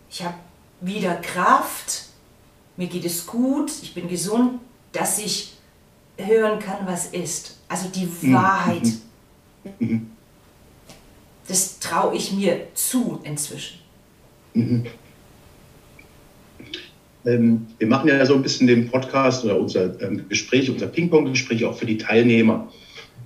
[0.09, 0.35] ich habe
[0.79, 2.05] wieder Kraft,
[2.77, 4.61] mir geht es gut, ich bin gesund,
[4.93, 5.57] dass ich
[6.17, 7.57] hören kann, was ist.
[7.67, 8.33] Also die mhm.
[8.33, 8.87] Wahrheit.
[9.79, 10.12] Mhm
[11.47, 13.79] das traue ich mir zu inzwischen.
[14.53, 14.85] Mhm.
[17.25, 21.63] Ähm, wir machen ja so ein bisschen den Podcast oder unser ähm, Gespräch, unser Ping-Pong-Gespräch
[21.65, 22.71] auch für die Teilnehmer.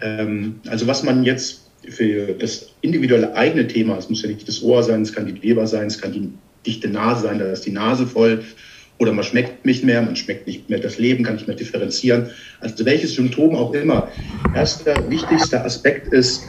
[0.01, 4.61] Ähm, also was man jetzt für das individuelle eigene Thema, es muss ja nicht das
[4.61, 6.29] Ohr sein, es kann die Leber sein, es kann die
[6.65, 8.43] dichte Nase sein, da ist die Nase voll
[8.99, 12.29] oder man schmeckt nicht mehr, man schmeckt nicht mehr das Leben, kann nicht mehr differenzieren.
[12.59, 14.09] Also welches Symptom auch immer.
[14.55, 16.43] Erster wichtigster Aspekt ist,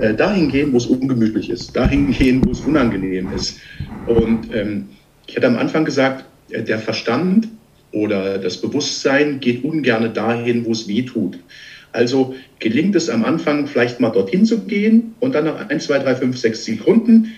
[0.00, 3.58] äh, dahin gehen, wo es ungemütlich ist, dahin gehen, wo es unangenehm ist.
[4.06, 4.88] Und ähm,
[5.26, 7.48] ich hatte am Anfang gesagt, äh, der Verstand
[7.92, 11.38] oder das Bewusstsein geht ungern dahin, wo es weh tut.
[11.92, 15.98] Also gelingt es am Anfang vielleicht mal dorthin zu gehen und dann nach 1, 2,
[16.00, 17.32] 3, 5, 6 Sekunden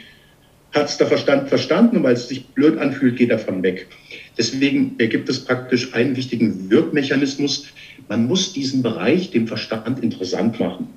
[0.73, 3.89] hat es der Verstand verstanden und weil es sich blöd anfühlt, geht er von weg.
[4.39, 7.67] Deswegen gibt es praktisch einen wichtigen Wirkmechanismus.
[8.09, 10.89] Man muss diesen Bereich dem Verstand interessant machen.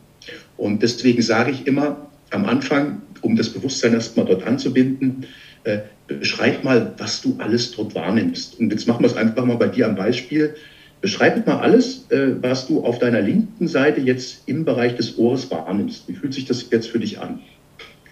[0.57, 5.25] Und deswegen sage ich immer am Anfang, um das Bewusstsein erstmal dort anzubinden,
[5.63, 8.59] äh, beschreib mal, was du alles dort wahrnimmst.
[8.59, 10.55] Und jetzt machen wir es einfach mal bei dir am Beispiel.
[11.01, 15.49] Beschreib mal alles, äh, was du auf deiner linken Seite jetzt im Bereich des Ohres
[15.51, 16.07] wahrnimmst.
[16.07, 17.39] Wie fühlt sich das jetzt für dich an?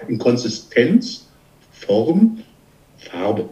[0.08, 1.28] In Konsistenz,
[1.72, 2.44] Form,
[2.98, 3.50] Farbe.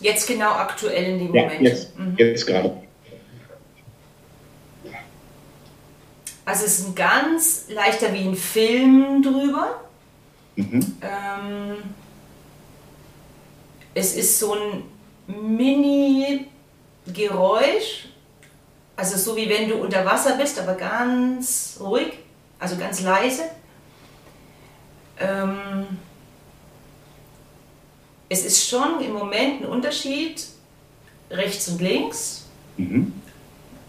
[0.00, 1.62] Jetzt genau aktuell in dem ja, Moment.
[1.62, 2.14] Jetzt, mhm.
[2.16, 2.72] jetzt gerade.
[6.44, 9.80] Also es ist ein ganz leichter wie ein Film drüber.
[10.56, 10.96] Mhm.
[11.00, 11.76] Ähm,
[13.94, 14.82] es ist so ein
[15.26, 16.48] Mini-Geräusch,
[18.96, 22.18] also so wie wenn du unter Wasser bist, aber ganz ruhig,
[22.58, 23.44] also ganz leise.
[25.20, 25.86] Ähm,
[28.28, 30.44] es ist schon im Moment ein Unterschied
[31.30, 32.46] rechts und links.
[32.78, 33.12] Mhm.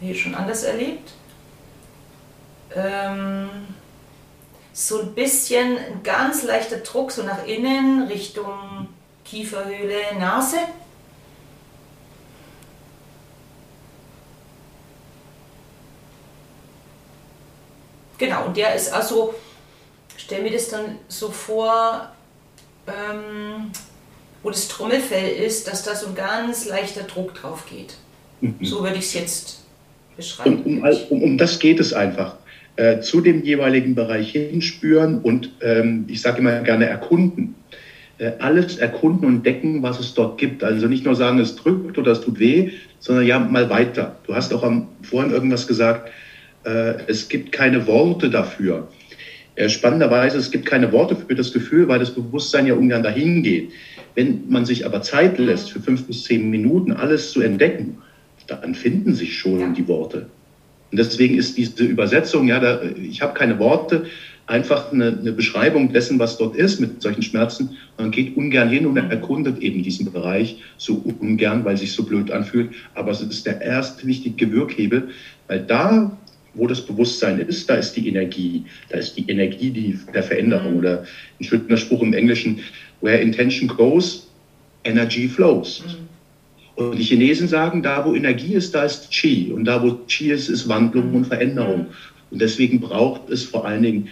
[0.02, 1.14] Hier schon anders erlebt.
[2.76, 3.50] Ähm,
[4.74, 8.88] so ein bisschen ein ganz leichter Druck so nach innen Richtung
[9.24, 10.58] Kieferhöhle, Nase.
[18.18, 19.36] Genau, und der ist also,
[20.18, 22.12] stell mir das dann so vor,
[22.88, 23.72] ähm,
[24.42, 27.96] wo das Trommelfell ist, dass da so ein ganz leichter Druck drauf geht.
[28.42, 28.58] Mhm.
[28.62, 29.60] So würde ich es jetzt
[30.16, 30.64] beschreiben.
[30.64, 32.38] Um, um, um, das geht es einfach.
[32.76, 37.54] Äh, zu dem jeweiligen Bereich hinspüren und ähm, ich sage immer gerne erkunden.
[38.18, 40.64] Äh, alles erkunden und entdecken, was es dort gibt.
[40.64, 44.18] Also nicht nur sagen, es drückt oder es tut weh, sondern ja, mal weiter.
[44.26, 46.10] Du hast auch am, vorhin irgendwas gesagt,
[46.64, 48.88] äh, es gibt keine Worte dafür.
[49.54, 53.44] Äh, spannenderweise, es gibt keine Worte für das Gefühl, weil das Bewusstsein ja ungern dahin
[53.44, 53.72] geht.
[54.16, 58.00] Wenn man sich aber Zeit lässt, für fünf bis zehn Minuten alles zu entdecken,
[58.48, 60.26] dann finden sich schon die Worte.
[60.94, 64.06] Und deswegen ist diese Übersetzung, ja, da, ich habe keine Worte,
[64.46, 67.78] einfach eine, eine, Beschreibung dessen, was dort ist mit solchen Schmerzen.
[67.98, 72.04] Man geht ungern hin und erkundet eben diesen Bereich so ungern, weil es sich so
[72.04, 72.76] blöd anfühlt.
[72.94, 75.10] Aber es ist der erste wichtige Wirkhebel,
[75.48, 76.16] weil da,
[76.54, 78.64] wo das Bewusstsein ist, da ist die Energie.
[78.90, 80.78] Da ist die Energie die, der Veränderung.
[80.78, 81.06] Oder
[81.40, 82.60] ein schöner Spruch im Englischen,
[83.02, 84.28] where intention goes,
[84.84, 85.82] energy flows.
[85.88, 86.13] Mhm.
[86.76, 89.52] Und die Chinesen sagen, da wo Energie ist, da ist Qi.
[89.54, 91.88] Und da wo Qi ist, ist Wandlung und Veränderung.
[92.32, 94.10] Und deswegen braucht es vor allen Dingen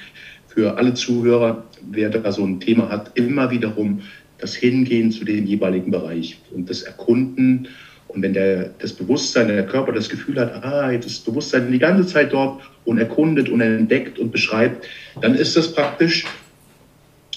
[0.47, 4.01] für alle Zuhörer, wer da so ein Thema hat, immer wiederum
[4.37, 7.67] das Hingehen zu dem jeweiligen Bereich und das Erkunden.
[8.07, 12.05] Und wenn der, das Bewusstsein, der Körper das Gefühl hat, ah, das Bewusstsein die ganze
[12.05, 14.85] Zeit dort und erkundet und entdeckt und beschreibt,
[15.21, 16.25] dann ist das praktisch,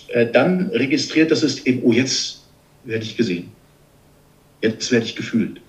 [0.09, 2.45] äh, dann registriert das System, oh, jetzt
[2.85, 3.54] werde ich gesehen.
[4.65, 5.61] Jetzt werde ich gefühlt.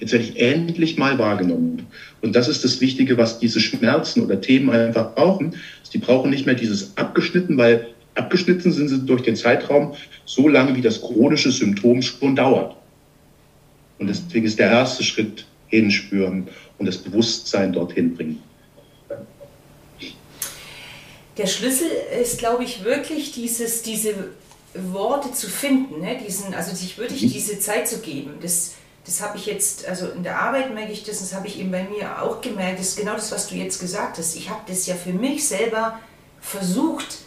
[0.00, 1.86] Jetzt werde ich endlich mal wahrgenommen.
[2.22, 5.54] Und das ist das Wichtige, was diese Schmerzen oder Themen einfach brauchen.
[5.92, 10.74] Die brauchen nicht mehr dieses abgeschnitten, weil abgeschnitten sind sie durch den Zeitraum so lange,
[10.74, 12.74] wie das chronische Symptom schon dauert.
[14.00, 18.42] Und deswegen ist der erste Schritt hinspüren und das Bewusstsein dorthin bringen.
[21.38, 21.86] Der Schlüssel
[22.20, 24.14] ist, glaube ich, wirklich dieses, diese
[24.74, 26.18] Worte zu finden, ne?
[26.18, 27.32] Diesen, also sich wirklich mhm.
[27.32, 28.38] diese Zeit zu geben.
[28.40, 28.72] Das,
[29.04, 31.70] das habe ich jetzt, also in der Arbeit merke ich das, das habe ich eben
[31.70, 34.36] bei mir auch gemerkt, das ist genau das, was du jetzt gesagt hast.
[34.36, 35.98] Ich habe das ja für mich selber
[36.40, 37.18] versucht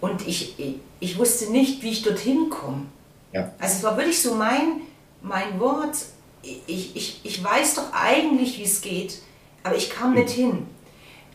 [0.00, 0.54] und ich,
[1.00, 2.86] ich, wusste nicht, wie ich dorthin komme.
[3.32, 3.52] Ja.
[3.58, 4.82] Also es war wirklich so mein,
[5.22, 5.96] mein Wort,
[6.42, 9.18] ich, ich, ich weiß doch eigentlich, wie es geht,
[9.62, 10.18] aber ich kam mhm.
[10.18, 10.66] nicht hin.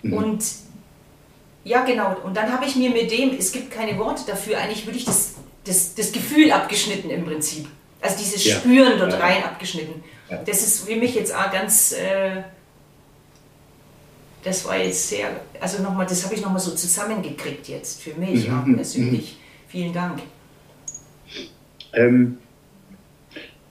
[0.03, 0.13] Mhm.
[0.13, 0.43] Und
[1.63, 4.85] ja, genau, und dann habe ich mir mit dem, es gibt keine Worte dafür, eigentlich
[4.85, 7.67] würde ich das, das, das Gefühl abgeschnitten im Prinzip.
[8.01, 8.55] Also dieses ja.
[8.55, 10.03] Spüren dort rein abgeschnitten.
[10.29, 10.41] Ja.
[10.45, 12.41] Das ist für mich jetzt auch ganz, äh,
[14.43, 15.27] das war jetzt sehr,
[15.59, 18.59] also nochmal, das habe ich nochmal so zusammengekriegt jetzt für mich mhm.
[18.59, 19.33] auch persönlich.
[19.33, 19.67] Mhm.
[19.67, 20.19] Vielen Dank.
[21.93, 22.37] Ähm,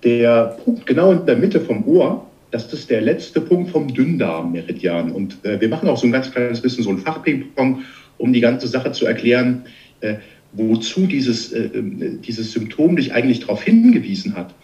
[0.04, 5.12] der Punkt genau in der Mitte vom Ohr, das ist der letzte Punkt vom Dünndarm-Meridian.
[5.12, 7.82] Und äh, wir machen auch so ein ganz kleines bisschen so ein Fachping-Pong,
[8.18, 9.64] um die ganze Sache zu erklären.
[10.00, 10.16] Äh,
[10.52, 14.54] wozu dieses, äh, äh, dieses Symptom dich eigentlich darauf hingewiesen hat.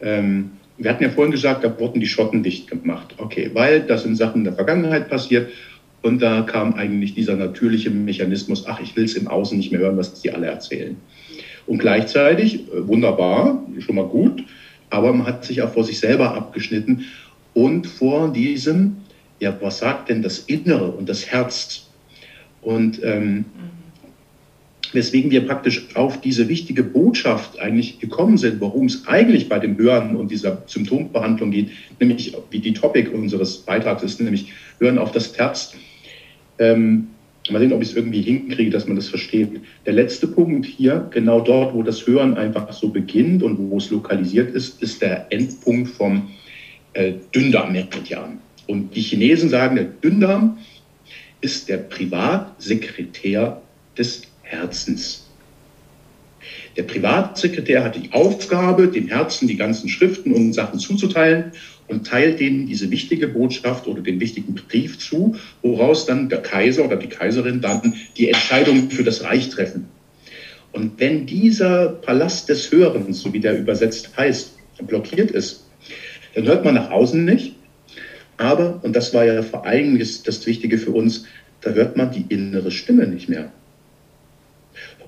[0.00, 3.14] Ähm, wir hatten ja vorhin gesagt, da wurden die Schotten dicht gemacht.
[3.18, 5.50] Okay, weil das in Sachen der Vergangenheit passiert.
[6.02, 9.80] Und da kam eigentlich dieser natürliche Mechanismus, ach, ich will es im Außen nicht mehr
[9.80, 10.96] hören, was die alle erzählen.
[11.66, 14.42] Und gleichzeitig, äh, wunderbar, schon mal gut,
[14.88, 17.04] aber man hat sich auch vor sich selber abgeschnitten
[17.54, 18.96] und vor diesem,
[19.38, 21.86] ja, was sagt denn das Innere und das Herz?
[22.62, 23.44] Und ähm,
[24.92, 29.76] weswegen wir praktisch auf diese wichtige Botschaft eigentlich gekommen sind, worum es eigentlich bei dem
[29.78, 35.12] Hören und dieser Symptombehandlung geht, nämlich wie die Topic unseres Beitrags ist, nämlich Hören auf
[35.12, 35.74] das Herz.
[36.58, 37.08] Ähm,
[37.50, 39.60] mal sehen, ob ich es irgendwie hinkriege, dass man das versteht.
[39.86, 43.90] Der letzte Punkt hier, genau dort, wo das Hören einfach so beginnt und wo es
[43.90, 46.30] lokalisiert ist, ist der Endpunkt vom
[46.92, 48.38] äh, Dünndarmmeridian.
[48.66, 50.58] Und die Chinesen sagen, der Dünndarm
[51.40, 53.60] ist der Privatsekretär
[53.96, 55.26] des Herzens.
[56.76, 61.52] Der Privatsekretär hat die Aufgabe, dem Herzen die ganzen Schriften und Sachen zuzuteilen
[61.88, 66.84] und teilt denen diese wichtige Botschaft oder den wichtigen Brief zu, woraus dann der Kaiser
[66.84, 69.88] oder die Kaiserin dann die Entscheidung für das Reich treffen.
[70.72, 74.52] Und wenn dieser Palast des Hörens, so wie der übersetzt heißt,
[74.86, 75.66] blockiert ist,
[76.34, 77.56] dann hört man nach außen nicht.
[78.36, 81.26] Aber, und das war ja vor allem das Wichtige für uns,
[81.60, 83.52] da hört man die innere Stimme nicht mehr.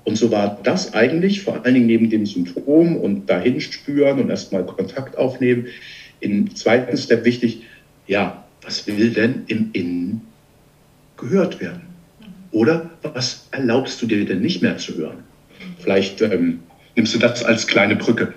[0.04, 4.30] Und so war das eigentlich vor allen Dingen neben dem Symptom und dahin spüren und
[4.30, 5.66] erstmal Kontakt aufnehmen,
[6.20, 7.62] im zweiten Step wichtig,
[8.06, 10.22] ja, was will denn im Innen
[11.16, 11.82] gehört werden?
[12.50, 15.24] Oder was erlaubst du dir denn nicht mehr zu hören?
[15.78, 16.60] Vielleicht ähm,
[16.94, 18.34] nimmst du das als kleine Brücke.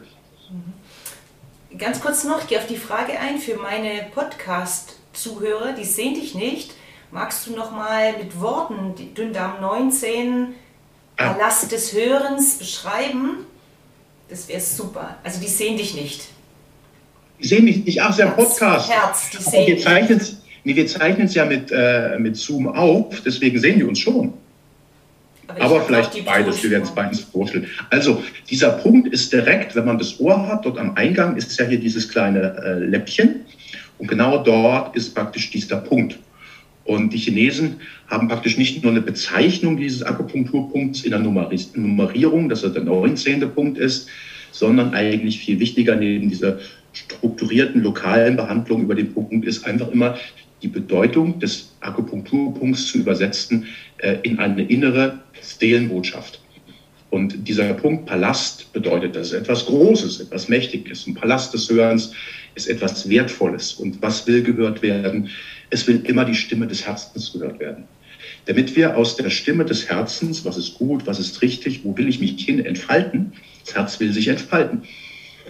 [1.78, 6.34] Ganz kurz noch, ich gehe auf die Frage ein für meine Podcast-Zuhörer, die sehen dich
[6.34, 6.74] nicht.
[7.12, 10.54] Magst du noch mal mit Worten die Dünndarm 19
[11.18, 11.34] ah.
[11.34, 13.46] Palast des Hörens beschreiben?
[14.30, 15.18] Das wäre super.
[15.24, 16.28] Also die sehen dich nicht.
[17.40, 18.02] Die sehen mich nicht.
[18.02, 18.90] Ach, es ist ja ein Podcast.
[18.90, 23.22] Herz, die sehen wir zeichnen es nee, wir zeichnen ja mit, äh, mit Zoom auf,
[23.22, 24.34] deswegen sehen die uns schon.
[25.48, 27.68] Aber, Aber vielleicht beides, wir werden es beides vorstellen.
[27.92, 31.66] Also, dieser Punkt ist direkt, wenn man das Ohr hat, dort am Eingang ist ja
[31.66, 33.46] hier dieses kleine äh, Läppchen.
[34.00, 36.18] Und genau dort ist praktisch dieser Punkt.
[36.86, 42.64] Und die Chinesen haben praktisch nicht nur eine Bezeichnung dieses Akupunkturpunkts in der Nummerierung, dass
[42.64, 43.42] er der 19.
[43.54, 44.08] Punkt ist,
[44.52, 46.60] sondern eigentlich viel wichtiger neben dieser
[46.94, 50.18] strukturierten lokalen Behandlung über den Punkt ist einfach immer
[50.62, 53.66] die Bedeutung des Akupunkturpunkts zu übersetzen
[53.98, 56.40] äh, in eine innere Seelenbotschaft.
[57.10, 61.08] Und dieser Punkt Palast bedeutet, das etwas Großes, etwas Mächtiges.
[61.08, 62.12] Ein Palast des Hörens
[62.56, 63.74] ist etwas Wertvolles.
[63.74, 65.30] Und was will gehört werden?
[65.76, 67.84] Es will immer die Stimme des Herzens gehört werden.
[68.46, 72.08] Damit wir aus der Stimme des Herzens, was ist gut, was ist richtig, wo will
[72.08, 73.34] ich mich hin entfalten?
[73.66, 74.84] Das Herz will sich entfalten.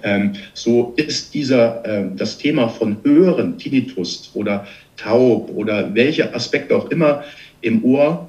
[0.01, 4.65] Ähm, so ist dieser, äh, das Thema von Hören, Tinnitus oder
[4.97, 7.23] taub oder welche Aspekte auch immer
[7.61, 8.27] im Ohr,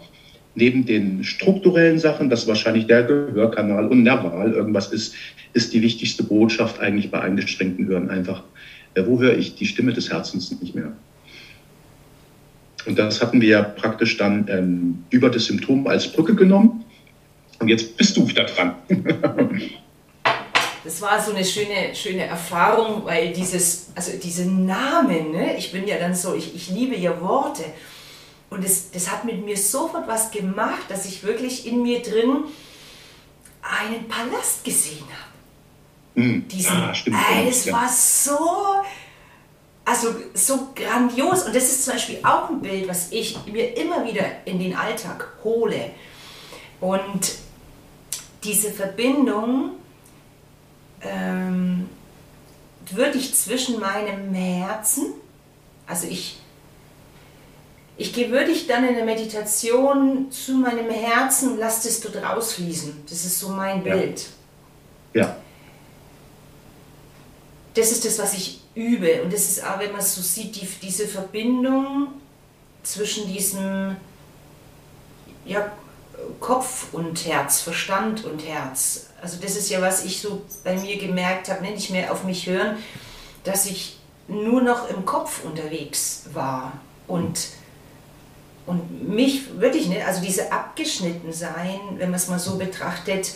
[0.55, 5.15] neben den strukturellen Sachen, das wahrscheinlich der Gehörkanal und nerval irgendwas ist,
[5.55, 8.43] ist die wichtigste Botschaft eigentlich bei eingeschränkten Hören einfach,
[8.93, 10.93] äh, wo höre ich die Stimme des Herzens nicht mehr?
[12.87, 16.85] Und das hatten wir ja praktisch dann ähm, über das Symptom als Brücke genommen.
[17.59, 18.75] Und jetzt bist du wieder dran.
[20.85, 25.57] das war so eine schöne, schöne Erfahrung, weil dieses, also diese Namen, ne?
[25.57, 27.65] ich bin ja dann so, ich, ich liebe ja Worte.
[28.51, 32.45] Und das, das hat mit mir sofort was gemacht, dass ich wirklich in mir drin
[33.63, 36.23] einen Palast gesehen habe.
[36.23, 36.49] Mhm.
[36.49, 37.73] Diesen, ah, stimmt, ey, das ja.
[37.73, 38.39] war so,
[39.87, 41.45] also so grandios.
[41.45, 44.77] Und das ist zum Beispiel auch ein Bild, was ich mir immer wieder in den
[44.77, 45.93] Alltag hole.
[46.81, 47.37] Und
[48.45, 49.71] diese Verbindung
[51.01, 51.89] ähm,
[52.91, 55.15] wirklich zwischen meinem Herzen,
[55.87, 56.41] also ich,
[57.97, 63.05] ich gehe wirklich dann in der Meditation zu meinem Herzen und lasse das dort rausfließen.
[63.09, 64.27] Das ist so mein Bild.
[65.15, 65.37] Ja.
[67.77, 69.23] Das ist das, was ich übe.
[69.23, 72.09] Und das ist auch, wenn man so sieht, die, diese Verbindung
[72.83, 73.97] zwischen diesem
[75.45, 75.71] ja,
[76.41, 79.09] Kopf und Herz, Verstand und Herz.
[79.21, 82.47] Also das ist ja, was ich so bei mir gemerkt habe, nicht mehr auf mich
[82.47, 82.79] hören,
[83.45, 86.73] dass ich nur noch im Kopf unterwegs war
[87.07, 87.49] und,
[88.67, 93.33] und mich wirklich nicht, also diese abgeschnitten sein, wenn man es mal so betrachtet,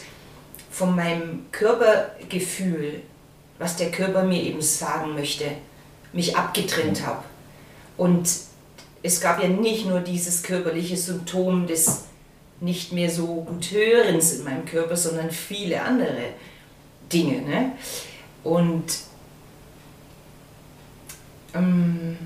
[0.70, 3.02] von meinem Körpergefühl,
[3.60, 5.44] was der Körper mir eben sagen möchte,
[6.12, 7.22] mich abgetrennt habe.
[7.96, 8.28] Und
[9.02, 12.06] es gab ja nicht nur dieses körperliche Symptom des
[12.60, 16.30] nicht mehr so gut Hörens in meinem Körper, sondern viele andere
[17.12, 17.42] Dinge.
[17.42, 17.72] Ne?
[18.44, 18.84] Und
[21.54, 22.16] ähm,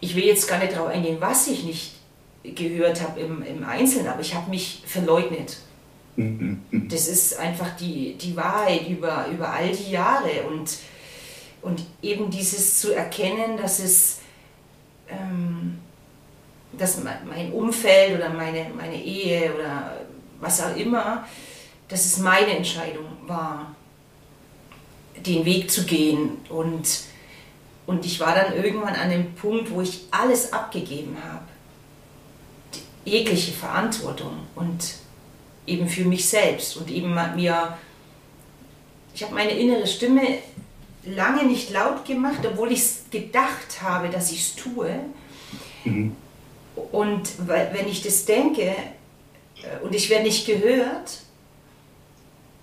[0.00, 1.94] ich will jetzt gar nicht darauf eingehen, was ich nicht
[2.44, 5.58] gehört habe im, im Einzelnen, aber ich habe mich verleugnet.
[6.88, 10.78] Das ist einfach die, die Wahrheit über, über all die Jahre und,
[11.62, 14.18] und eben dieses zu erkennen, dass es
[15.08, 15.78] ähm,
[16.72, 19.96] dass mein Umfeld oder meine, meine Ehe oder
[20.40, 21.26] was auch immer,
[21.88, 23.74] dass es meine Entscheidung war,
[25.16, 26.38] den Weg zu gehen.
[26.48, 26.86] Und,
[27.86, 31.44] und ich war dann irgendwann an dem Punkt, wo ich alles abgegeben habe.
[33.04, 34.94] Jegliche Verantwortung und
[35.70, 37.78] eben für mich selbst und eben mir,
[39.14, 40.22] ich habe meine innere Stimme
[41.04, 44.90] lange nicht laut gemacht, obwohl ich gedacht habe, dass ich es tue.
[45.84, 46.12] Mhm.
[46.92, 51.20] Und wenn ich das denke äh, und ich werde nicht gehört,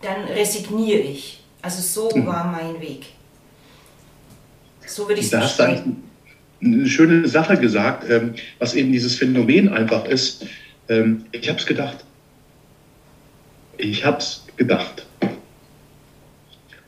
[0.01, 1.41] dann resigniere ich.
[1.61, 2.27] Also so mhm.
[2.27, 3.05] war mein Weg.
[4.85, 6.03] So würde ich es beschreiben.
[6.61, 10.45] Eine schöne Sache gesagt, ähm, was eben dieses Phänomen einfach ist.
[10.89, 12.06] Ähm, ich habe es gedacht.
[13.77, 15.05] Ich habe es gedacht.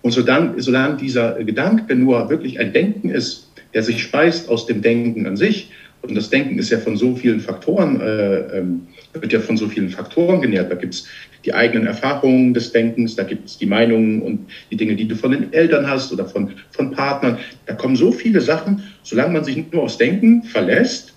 [0.02, 4.82] Und solange, solange dieser Gedanke nur wirklich ein Denken ist, der sich speist aus dem
[4.82, 5.72] Denken an sich,
[6.02, 9.68] und das Denken ist ja von so vielen Faktoren, äh, ähm, wird ja von so
[9.68, 10.72] vielen Faktoren genährt.
[10.72, 11.08] Da gibt es
[11.44, 15.16] die eigenen Erfahrungen des Denkens, da gibt es die Meinungen und die Dinge, die du
[15.16, 17.38] von den Eltern hast oder von, von Partnern.
[17.66, 18.84] Da kommen so viele Sachen.
[19.04, 21.14] Solange man sich nur aufs Denken verlässt,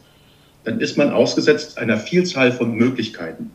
[0.64, 3.50] dann ist man ausgesetzt einer Vielzahl von Möglichkeiten.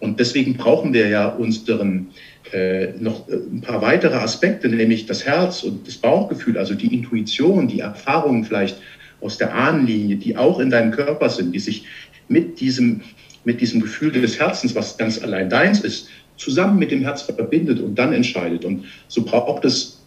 [0.00, 2.08] Und deswegen brauchen wir ja unseren
[2.52, 6.94] äh, noch äh, ein paar weitere Aspekte, nämlich das Herz und das Bauchgefühl, also die
[6.94, 8.78] Intuition, die Erfahrungen vielleicht
[9.20, 11.84] aus der Ahnenlinie, die auch in deinem Körper sind, die sich
[12.28, 13.00] mit diesem,
[13.44, 17.80] mit diesem Gefühl des Herzens, was ganz allein deins ist, zusammen mit dem Herz verbindet
[17.80, 18.64] und dann entscheidet.
[18.64, 20.00] Und so braucht es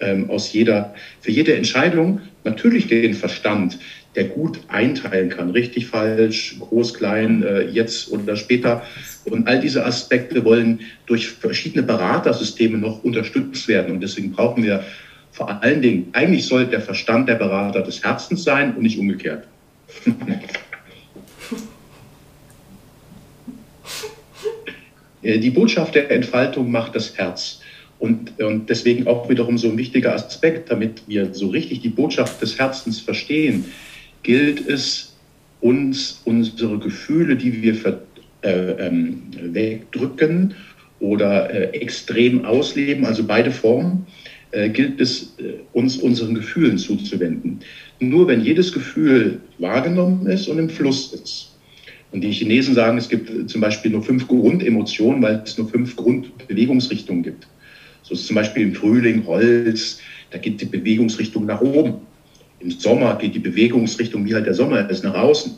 [0.00, 3.78] ähm, aus jeder, für jede Entscheidung natürlich den Verstand,
[4.16, 8.82] der gut einteilen kann, richtig, falsch, groß, klein, äh, jetzt oder später.
[9.24, 13.94] Und all diese Aspekte wollen durch verschiedene Beratersysteme noch unterstützt werden.
[13.94, 14.84] Und deswegen brauchen wir
[15.32, 19.46] vor allen Dingen, eigentlich soll der Verstand der Berater des Herzens sein und nicht umgekehrt.
[25.24, 27.60] Die Botschaft der Entfaltung macht das Herz.
[27.98, 32.42] Und, und deswegen auch wiederum so ein wichtiger Aspekt, damit wir so richtig die Botschaft
[32.42, 33.64] des Herzens verstehen,
[34.24, 35.14] gilt es,
[35.60, 38.02] uns unsere Gefühle, die wir ver,
[38.42, 40.54] äh, ähm, wegdrücken
[41.00, 44.06] oder äh, extrem ausleben, also beide Formen,
[44.50, 47.60] äh, gilt es, äh, uns unseren Gefühlen zuzuwenden.
[48.00, 51.54] Nur wenn jedes Gefühl wahrgenommen ist und im Fluss ist.
[52.12, 55.68] Und die Chinesen sagen, es gibt äh, zum Beispiel nur fünf Grundemotionen, weil es nur
[55.68, 57.46] fünf Grundbewegungsrichtungen gibt.
[58.02, 59.98] So ist zum Beispiel im Frühling Holz,
[60.30, 61.94] da geht die Bewegungsrichtung nach oben.
[62.64, 65.52] Im Sommer geht die Bewegungsrichtung, wie halt der Sommer ist, nach außen.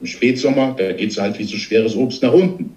[0.00, 2.70] Im Spätsommer, da geht es halt wie so schweres Obst nach unten.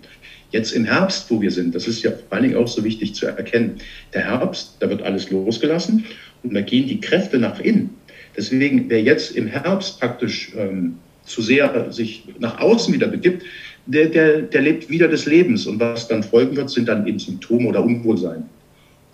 [0.52, 3.14] Jetzt im Herbst, wo wir sind, das ist ja vor allen Dingen auch so wichtig
[3.14, 3.76] zu erkennen.
[4.16, 6.06] Der Herbst, da wird alles losgelassen
[6.42, 7.92] und da gehen die Kräfte nach innen.
[8.36, 13.44] Deswegen, wer jetzt im Herbst praktisch ähm, zu sehr sich nach außen wieder begibt,
[13.86, 15.68] der, der, der lebt wieder des Lebens.
[15.68, 18.44] Und was dann folgen wird, sind dann eben Symptome oder Unwohlsein.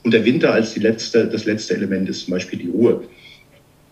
[0.04, 3.04] Und der Winter als die letzte, das letzte Element ist zum Beispiel die Ruhe.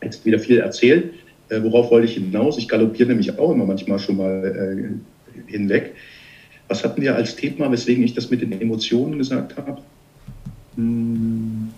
[0.03, 1.13] Jetzt wieder viel erzählt.
[1.49, 2.57] Äh, worauf wollte ich hinaus?
[2.57, 4.99] Ich galoppiere nämlich auch immer manchmal schon mal
[5.47, 5.93] äh, hinweg.
[6.67, 9.81] Was hatten wir als Thema, weswegen ich das mit den Emotionen gesagt habe?
[10.75, 11.69] Hm.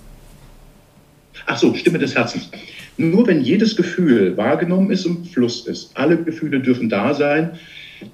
[1.46, 2.50] Ach so, Stimme des Herzens.
[2.98, 7.58] Nur wenn jedes Gefühl wahrgenommen ist und Fluss ist, alle Gefühle dürfen da sein,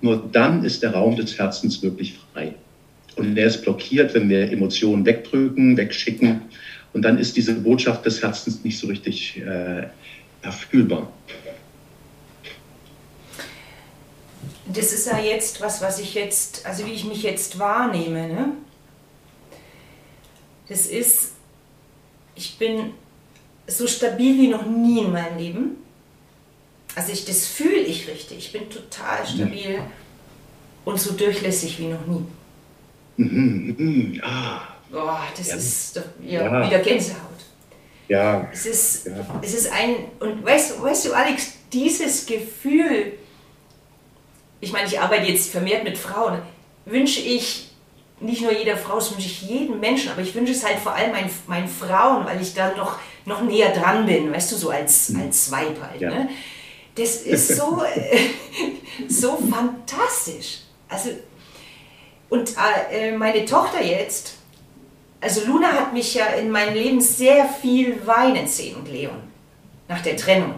[0.01, 2.53] nur dann ist der Raum des Herzens wirklich frei.
[3.16, 6.41] Und der ist blockiert, wenn wir Emotionen wegdrücken, wegschicken.
[6.93, 9.88] Und dann ist diese Botschaft des Herzens nicht so richtig äh,
[10.41, 11.07] erfühlbar.
[14.71, 18.27] das ist ja jetzt was, was ich jetzt, also wie ich mich jetzt wahrnehme.
[18.27, 18.53] Ne?
[20.67, 21.33] Das ist,
[22.35, 22.91] ich bin
[23.67, 25.77] so stabil wie noch nie in meinem Leben.
[26.95, 28.37] Also ich, das fühle ich richtig.
[28.37, 29.87] Ich bin total stabil ja.
[30.85, 32.25] und so durchlässig wie noch nie.
[33.17, 34.61] Mhm, mhm, ah.
[34.91, 35.55] Boah, das ja.
[35.55, 36.67] ist doch, ja, ja.
[36.67, 37.28] wieder Gänsehaut.
[38.10, 38.49] Ja.
[38.51, 39.14] Es ist, ja.
[39.41, 43.14] es ist ein, und weißt, weißt du, Alex, dieses Gefühl,
[44.60, 46.41] ich meine, ich arbeite jetzt vermehrt mit Frauen,
[46.86, 47.70] wünsche ich
[48.20, 50.93] nicht nur jeder Frau, das wünsche ich jedem Menschen, aber ich wünsche es halt vor
[50.93, 54.72] allem meinen, meinen Frauen, weil ich da noch, noch näher dran bin, weißt du, so
[54.72, 55.22] als, mhm.
[55.22, 56.01] als Weib halt.
[56.01, 56.10] Ja.
[56.10, 56.30] Ne?
[56.95, 57.82] Das ist so,
[59.07, 60.62] so fantastisch.
[60.89, 61.12] Also,
[62.30, 62.55] und
[62.91, 64.38] äh, meine Tochter jetzt,
[65.22, 69.22] also Luna hat mich ja in meinem Leben sehr viel weinen sehen und Leon,
[69.88, 70.55] nach der Trennung.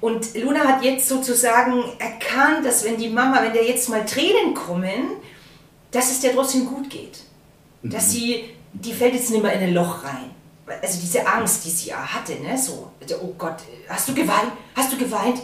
[0.00, 4.52] Und Luna hat jetzt sozusagen erkannt, dass wenn die Mama, wenn der jetzt mal Tränen
[4.52, 5.16] kommen,
[5.90, 7.20] dass es der trotzdem gut geht.
[7.82, 8.10] Dass mhm.
[8.10, 10.30] sie, die fällt jetzt nicht mehr in ein Loch rein.
[10.82, 12.56] Also diese Angst, die sie ja hatte, ne?
[12.56, 12.90] so,
[13.22, 13.56] oh Gott,
[13.88, 14.52] hast du geweint?
[14.74, 15.40] Hast du geweint?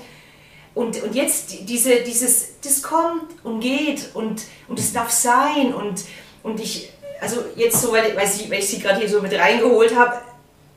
[0.74, 6.04] Und, und jetzt diese, dieses, das kommt und geht und, und es darf sein und,
[6.42, 9.32] und ich, also jetzt so, weil, weil, sie, weil ich sie gerade hier so mit
[9.32, 10.20] reingeholt habe,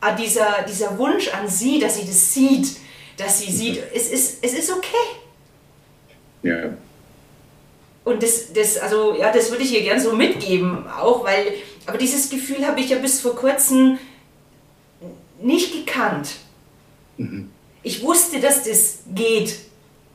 [0.02, 2.78] ah, dieser, dieser Wunsch an sie, dass sie das sieht,
[3.18, 4.88] dass sie sieht, es ist, es ist okay.
[6.44, 6.74] Ja.
[8.04, 11.54] Und das, das, also, ja, das würde ich ihr gern so mitgeben, auch weil,
[11.86, 13.98] aber dieses Gefühl habe ich ja bis vor kurzem
[15.42, 16.36] nicht gekannt.
[17.18, 17.50] Mhm.
[17.82, 19.56] Ich wusste, dass das geht.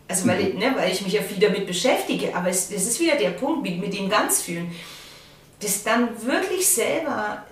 [0.06, 0.58] Also weil, mhm.
[0.58, 3.62] ne, weil ich mich ja viel damit beschäftige, aber es, das ist wieder der Punkt
[3.62, 4.70] mit, mit dem Ganzfühlen.
[5.60, 7.44] Das dann wirklich selber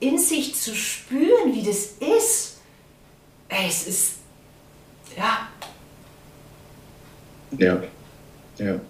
[0.00, 2.58] in sich zu spüren, wie das ist.
[3.48, 4.12] Ey, es ist,
[5.16, 5.48] ja.
[7.58, 7.82] Ja,
[8.58, 8.80] ja.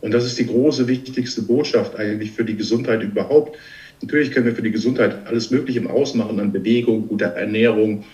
[0.00, 3.56] Und das ist die große, wichtigste Botschaft eigentlich für die Gesundheit überhaupt.
[4.02, 8.04] Natürlich können wir für die Gesundheit alles Mögliche im Außen machen, an Bewegung, guter Ernährung,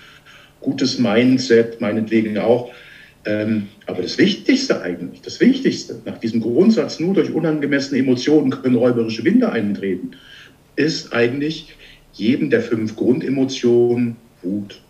[0.61, 2.71] gutes Mindset, meinetwegen auch.
[3.25, 8.75] Ähm, aber das Wichtigste eigentlich, das Wichtigste, nach diesem Grundsatz, nur durch unangemessene Emotionen können
[8.75, 10.13] räuberische Winde eintreten,
[10.75, 11.77] ist eigentlich
[12.13, 14.81] jedem der fünf Grundemotionen, Wut,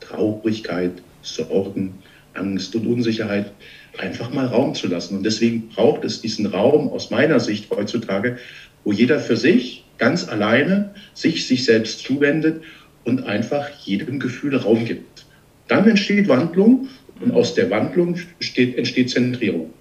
[0.00, 0.92] Traurigkeit,
[1.22, 1.94] Sorgen,
[2.34, 3.52] Angst und Unsicherheit,
[3.98, 5.18] einfach mal Raum zu lassen.
[5.18, 8.38] Und deswegen braucht es diesen Raum aus meiner Sicht heutzutage,
[8.84, 12.62] wo jeder für sich ganz alleine sich sich selbst zuwendet
[13.04, 15.26] und einfach jedem Gefühl Raum gibt.
[15.66, 16.88] Dann entsteht Wandlung
[17.20, 19.72] und aus der Wandlung steht, entsteht Zentrierung.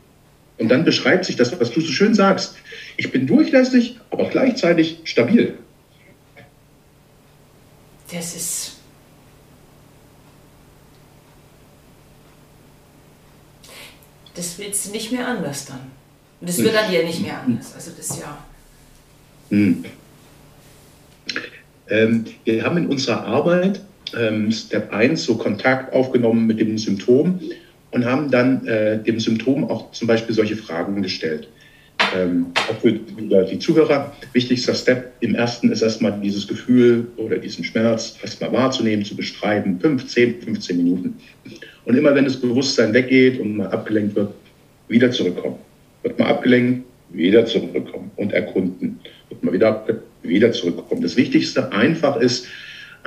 [0.58, 2.56] Und dann beschreibt sich das, was du so schön sagst.
[2.98, 5.58] Ich bin durchlässig, aber gleichzeitig stabil.
[8.12, 8.74] Das ist.
[14.34, 15.92] Das willst du nicht mehr anders dann.
[16.40, 17.74] Und das wird dann ja nicht mehr anders.
[17.74, 18.38] Also das ja.
[19.50, 19.86] Hm.
[21.90, 23.82] Ähm, wir haben in unserer Arbeit
[24.18, 27.40] ähm, Step 1 so Kontakt aufgenommen mit dem Symptom
[27.92, 31.48] und haben dann äh, dem Symptom auch zum Beispiel solche Fragen gestellt.
[32.16, 37.64] Ähm, auch für die Zuhörer, wichtigster Step im ersten ist erstmal dieses Gefühl oder diesen
[37.64, 41.16] Schmerz erstmal wahrzunehmen, zu beschreiben, 15, 15 Minuten.
[41.86, 44.32] Und immer wenn das Bewusstsein weggeht und mal abgelenkt wird,
[44.88, 45.58] wieder zurückkommen.
[46.04, 49.00] Wird mal abgelenkt, wieder zurückkommen und erkunden.
[49.30, 49.86] Wird mal wieder
[50.28, 51.02] wieder zurückkommen.
[51.02, 52.48] Das Wichtigste einfach ist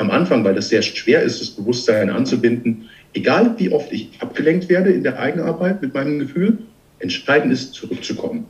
[0.01, 4.69] am Anfang, weil das sehr schwer ist, das Bewusstsein anzubinden, egal wie oft ich abgelenkt
[4.71, 6.59] werde in der Eigenarbeit mit meinem Gefühl,
[7.01, 8.47] entscheidend ist, zurückzukommen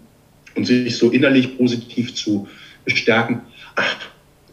[0.54, 2.46] und sich so innerlich positiv zu
[2.84, 3.40] bestärken.
[3.74, 3.96] Ach,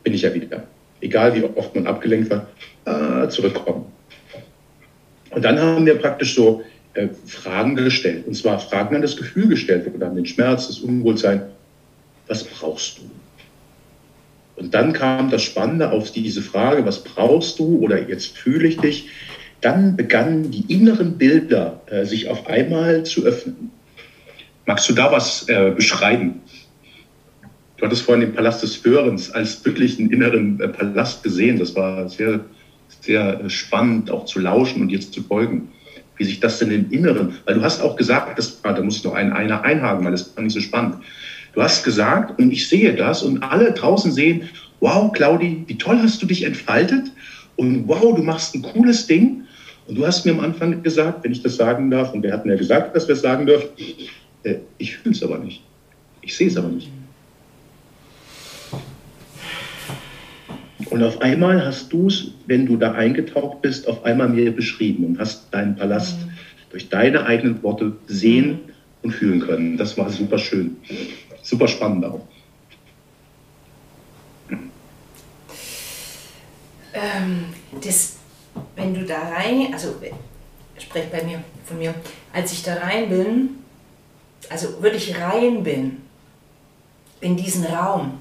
[0.04, 0.64] bin ich ja wieder.
[1.00, 2.48] Egal wie oft man abgelenkt war,
[2.86, 3.86] ah, zurückkommen.
[5.30, 6.64] Und dann haben wir praktisch so
[6.95, 8.26] äh, Fragen gestellt.
[8.26, 11.43] Und zwar Fragen an das Gefühl gestellt oder an den Schmerz, das Unwohlsein.
[12.28, 13.04] Was brauchst du?
[14.58, 18.78] Und dann kam das Spannende auf diese Frage, was brauchst du oder jetzt fühle ich
[18.78, 19.10] dich?
[19.62, 23.72] Dann begannen die inneren Bilder äh, sich auf einmal zu öffnen.
[24.66, 26.41] Magst du da was äh, beschreiben?
[27.78, 31.60] Du hattest vorhin den Palast des Hörens als wirklichen inneren äh, Palast gesehen.
[31.60, 32.39] Das war sehr,
[33.01, 35.70] sehr äh, spannend, auch zu lauschen und jetzt zu folgen.
[36.18, 39.03] Wie sich das denn im Inneren, weil du hast auch gesagt, das, ah, da muss
[39.03, 40.95] noch ein, einer einhaken, weil das war nicht so spannend.
[41.58, 44.43] Du hast gesagt, und ich sehe das, und alle draußen sehen,
[44.80, 47.12] wow, Claudi, wie toll hast du dich entfaltet,
[47.55, 49.41] und wow, du machst ein cooles Ding.
[49.88, 52.47] Und du hast mir am Anfang gesagt, wenn ich das sagen darf, und wir hatten
[52.47, 53.70] ja gesagt, dass wir es sagen dürfen,
[54.43, 55.64] äh, ich fühle es aber nicht.
[56.22, 56.91] Ich sehe es aber nicht.
[60.91, 65.05] Und auf einmal hast du es, wenn du da eingetaucht bist, auf einmal mir beschrieben
[65.05, 66.32] und hast deinen Palast mhm.
[66.70, 68.60] durch deine eigenen Worte sehen
[69.01, 69.76] und fühlen können.
[69.78, 70.76] Das war super schön.
[71.48, 72.20] Super spannend auch.
[76.93, 78.18] Ähm, das,
[78.76, 79.95] wenn du da rein, also
[80.78, 81.95] sprecht bei mir von mir,
[82.34, 83.64] als ich da rein bin,
[84.50, 86.02] also wirklich rein bin
[87.22, 88.20] in diesen Raum,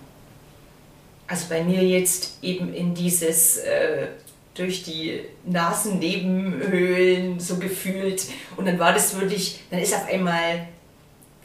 [1.27, 4.07] also bei mir jetzt eben in dieses äh,
[4.55, 10.69] durch die Nasennebenhöhlen so gefühlt und dann war das wirklich, dann ist auf einmal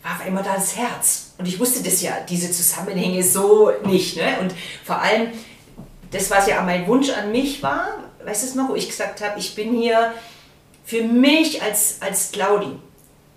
[0.04, 4.16] war auf einmal da das Herz und ich wusste das ja, diese Zusammenhänge so nicht
[4.16, 4.38] ne?
[4.42, 4.54] und
[4.86, 5.30] vor allem
[6.12, 9.40] das, was ja mein Wunsch an mich war, weißt du noch, wo ich gesagt habe,
[9.40, 10.14] ich bin hier
[10.86, 12.76] für mich als, als Claudi,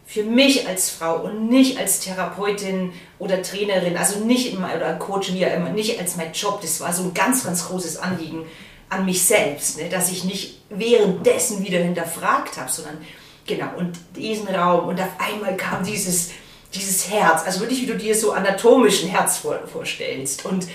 [0.04, 4.96] für mich als Frau und nicht als Therapeutin oder Trainerin, also nicht in mein, oder
[4.96, 6.60] Coach, wie immer, nicht als mein Job.
[6.60, 8.44] Das war so ein ganz, ganz großes Anliegen
[8.90, 12.98] an mich selbst, ne, dass ich nicht währenddessen wieder hinterfragt habe, sondern
[13.46, 16.32] genau, und diesen Raum und auf einmal kam dieses,
[16.74, 20.66] dieses Herz, also wirklich, wie du dir so anatomischen Herz vor, vorstellst und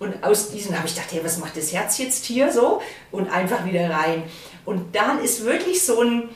[0.00, 2.80] und aus diesem habe ich gedacht, hey, was macht das Herz jetzt hier so?
[3.10, 4.22] Und einfach wieder rein.
[4.64, 6.28] Und dann ist wirklich so ein,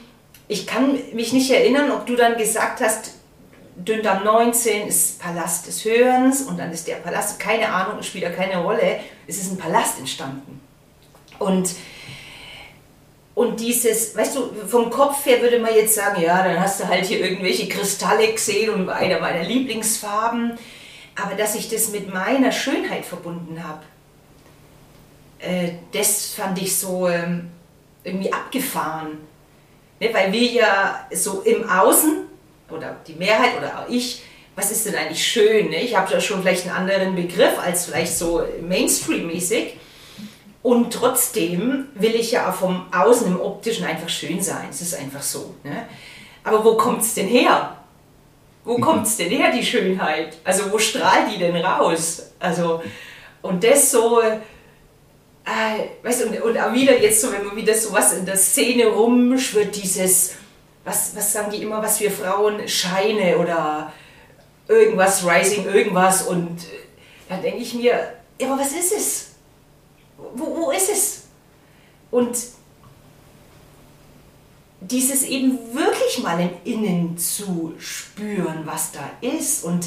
[0.48, 3.12] ich kann mich nicht erinnern, ob du dann gesagt hast,
[3.76, 8.30] Dünndarm 19 ist Palast des Hörens und dann ist der Palast, keine Ahnung, spielt ja
[8.30, 10.60] keine Rolle, es ist ein Palast entstanden.
[11.38, 11.70] Und,
[13.34, 16.88] und dieses, weißt du, vom Kopf her würde man jetzt sagen, ja, dann hast du
[16.88, 20.58] halt hier irgendwelche Kristalle gesehen und einer meiner Lieblingsfarben,
[21.22, 23.82] aber dass ich das mit meiner Schönheit verbunden habe,
[25.38, 27.50] äh, das fand ich so ähm,
[28.04, 29.18] irgendwie abgefahren.
[30.00, 32.26] Ne, weil wir ja so im Außen,
[32.70, 34.22] oder die Mehrheit oder auch ich,
[34.56, 35.70] was ist denn eigentlich schön?
[35.70, 35.80] Ne?
[35.80, 39.74] Ich habe da schon vielleicht einen anderen Begriff als vielleicht so Mainstream-mäßig.
[40.62, 44.68] Und trotzdem will ich ja auch vom Außen im Optischen einfach schön sein.
[44.70, 45.54] Es ist einfach so.
[45.64, 45.86] Ne?
[46.44, 47.76] Aber wo kommt es denn her?
[48.64, 50.36] Wo kommt es denn her, die Schönheit?
[50.44, 52.30] Also wo strahlt die denn raus?
[52.38, 52.80] Also,
[53.42, 54.38] und das so, äh,
[56.04, 58.36] weißt du, und, und auch wieder jetzt so, wenn man wieder so was in der
[58.36, 60.34] Szene rumschwirrt, dieses,
[60.84, 63.92] was, was sagen die immer, was wir Frauen, Scheine oder
[64.68, 66.22] irgendwas, Rising, irgendwas.
[66.22, 66.76] Und äh,
[67.28, 69.31] da denke ich mir, ja, aber was ist es?
[70.34, 71.22] Wo, wo ist es?
[72.10, 72.36] Und
[74.80, 79.64] dieses eben wirklich mal im Innen zu spüren, was da ist.
[79.64, 79.86] Und,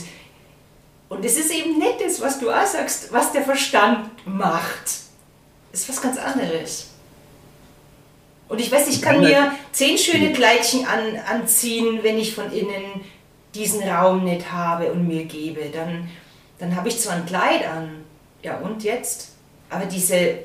[1.10, 4.86] und es ist eben nicht das, was du auch sagst, was der Verstand macht.
[5.72, 6.88] Das ist was ganz anderes.
[8.48, 13.02] Und ich weiß, ich kann mir zehn schöne Kleidchen an, anziehen, wenn ich von innen
[13.54, 15.70] diesen Raum nicht habe und mir gebe.
[15.74, 16.10] Dann,
[16.60, 18.06] dann habe ich zwar ein Kleid an,
[18.44, 19.35] ja und jetzt?
[19.70, 20.40] Aber diese,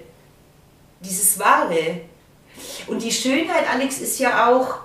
[1.01, 2.01] dieses Wahre,
[2.87, 4.81] und die Schönheit, Alex, ist ja auch,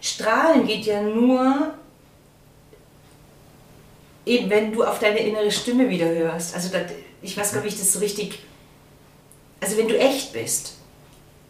[0.00, 1.74] Strahlen geht ja nur,
[4.24, 6.54] eben wenn du auf deine innere Stimme wieder hörst.
[6.54, 6.92] Also das,
[7.22, 8.40] ich weiß gar nicht, wie ich das so richtig,
[9.60, 10.76] also wenn du echt bist.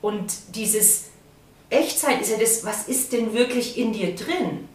[0.01, 1.07] Und dieses
[1.69, 4.69] Echtsein ist ja das, was ist denn wirklich in dir drin?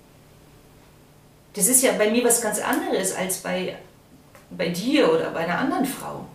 [1.54, 3.78] Das ist ja bei mir was ganz anderes als bei,
[4.58, 6.26] bei dir oder bei einer anderen Frau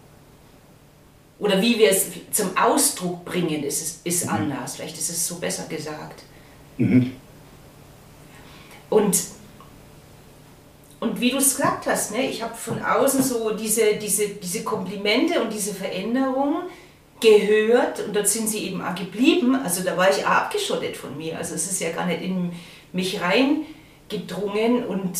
[1.39, 4.31] oder wie wir es zum Ausdruck bringen, ist, ist mhm.
[4.31, 4.77] anders.
[4.77, 6.23] Vielleicht ist es so besser gesagt.
[6.79, 7.13] Mhm.
[8.89, 9.19] Und,
[11.01, 14.65] und wie du es gesagt hast, ne, ich habe von außen so diese, diese, diese
[14.65, 16.63] Komplimente und diese Veränderungen
[17.21, 19.57] gehört und dort sind sie eben auch geblieben.
[19.57, 21.37] Also da war ich auch abgeschottet von mir.
[21.37, 22.53] Also es ist ja gar nicht in
[22.93, 25.19] mich reingedrungen und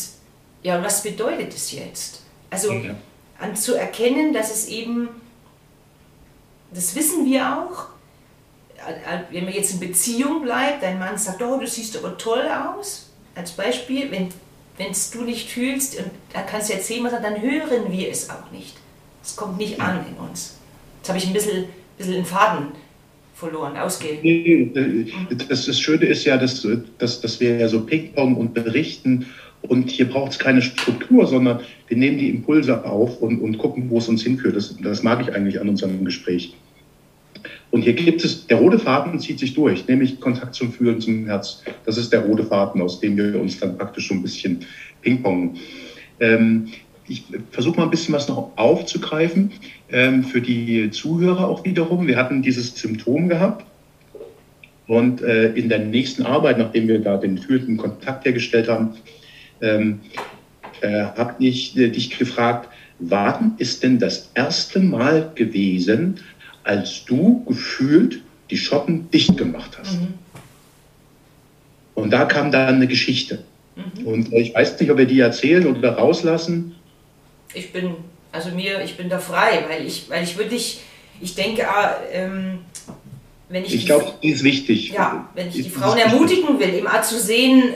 [0.63, 2.23] ja, was bedeutet es jetzt?
[2.51, 2.95] Also ja.
[3.39, 5.09] anzuerkennen, dass es eben
[6.73, 7.87] das wissen wir auch.
[9.31, 13.11] Wenn man jetzt in Beziehung bleibt, dein Mann sagt, oh, du siehst aber toll aus,
[13.35, 14.29] als Beispiel, wenn
[14.91, 18.51] es du nicht fühlst und da kannst du erzählen, was dann hören wir es auch
[18.53, 18.77] nicht.
[19.25, 20.57] Es kommt nicht an in uns.
[20.99, 21.65] Jetzt habe ich ein bisschen,
[21.97, 22.69] bisschen den Faden
[23.35, 24.73] verloren, ausgehen.
[25.49, 26.67] Das, das Schöne ist ja, dass,
[26.99, 29.27] dass, dass wir ja so Ping-Pong und berichten
[29.63, 33.91] und hier braucht es keine Struktur, sondern wir nehmen die Impulse auf und, und gucken,
[33.91, 34.57] wo es uns hinführt.
[34.57, 36.55] Das, das mag ich eigentlich an unserem Gespräch.
[37.71, 41.27] Und hier gibt es, der rote Faden zieht sich durch, nämlich Kontakt zum Fühlen, zum
[41.27, 41.63] Herz.
[41.85, 44.65] Das ist der rote Faden, aus dem wir uns dann praktisch so ein bisschen
[45.03, 45.57] pingpongen.
[46.21, 46.69] Ähm,
[47.09, 49.53] ich versuche mal ein bisschen was noch aufzugreifen
[49.91, 52.07] ähm, für die Zuhörer auch wiederum.
[52.07, 53.65] Wir hatten dieses Symptom gehabt
[54.87, 58.93] und äh, in der nächsten Arbeit, nachdem wir da den fühlenden Kontakt hergestellt haben,
[59.61, 60.01] ähm,
[60.81, 66.21] äh, habe ich äh, dich gefragt, wann ist denn das erste Mal gewesen,
[66.65, 70.01] als du gefühlt die Schotten dicht gemacht hast.
[70.01, 70.15] Mhm.
[71.95, 73.43] Und da kam dann eine Geschichte.
[73.75, 74.07] Mhm.
[74.07, 76.75] Und ich weiß nicht, ob wir die erzählen oder rauslassen.
[77.55, 77.95] Ich bin,
[78.33, 80.81] also mir, ich bin da frei, weil ich, weil ich wirklich,
[81.21, 82.59] ich denke, ah, ähm,
[83.49, 83.75] wenn ich.
[83.75, 84.91] Ich glaube, die ist wichtig.
[84.91, 87.75] Ja, wenn ich die Frauen ermutigen will, eben auch zu sehen,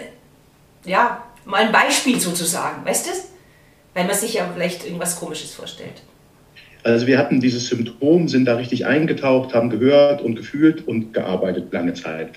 [0.85, 3.11] ja, mal ein Beispiel sozusagen, weißt du?
[3.95, 6.03] Weil man sich ja vielleicht irgendwas Komisches vorstellt.
[6.82, 11.72] Also wir hatten dieses Symptom, sind da richtig eingetaucht, haben gehört und gefühlt und gearbeitet
[11.72, 12.30] lange Zeit.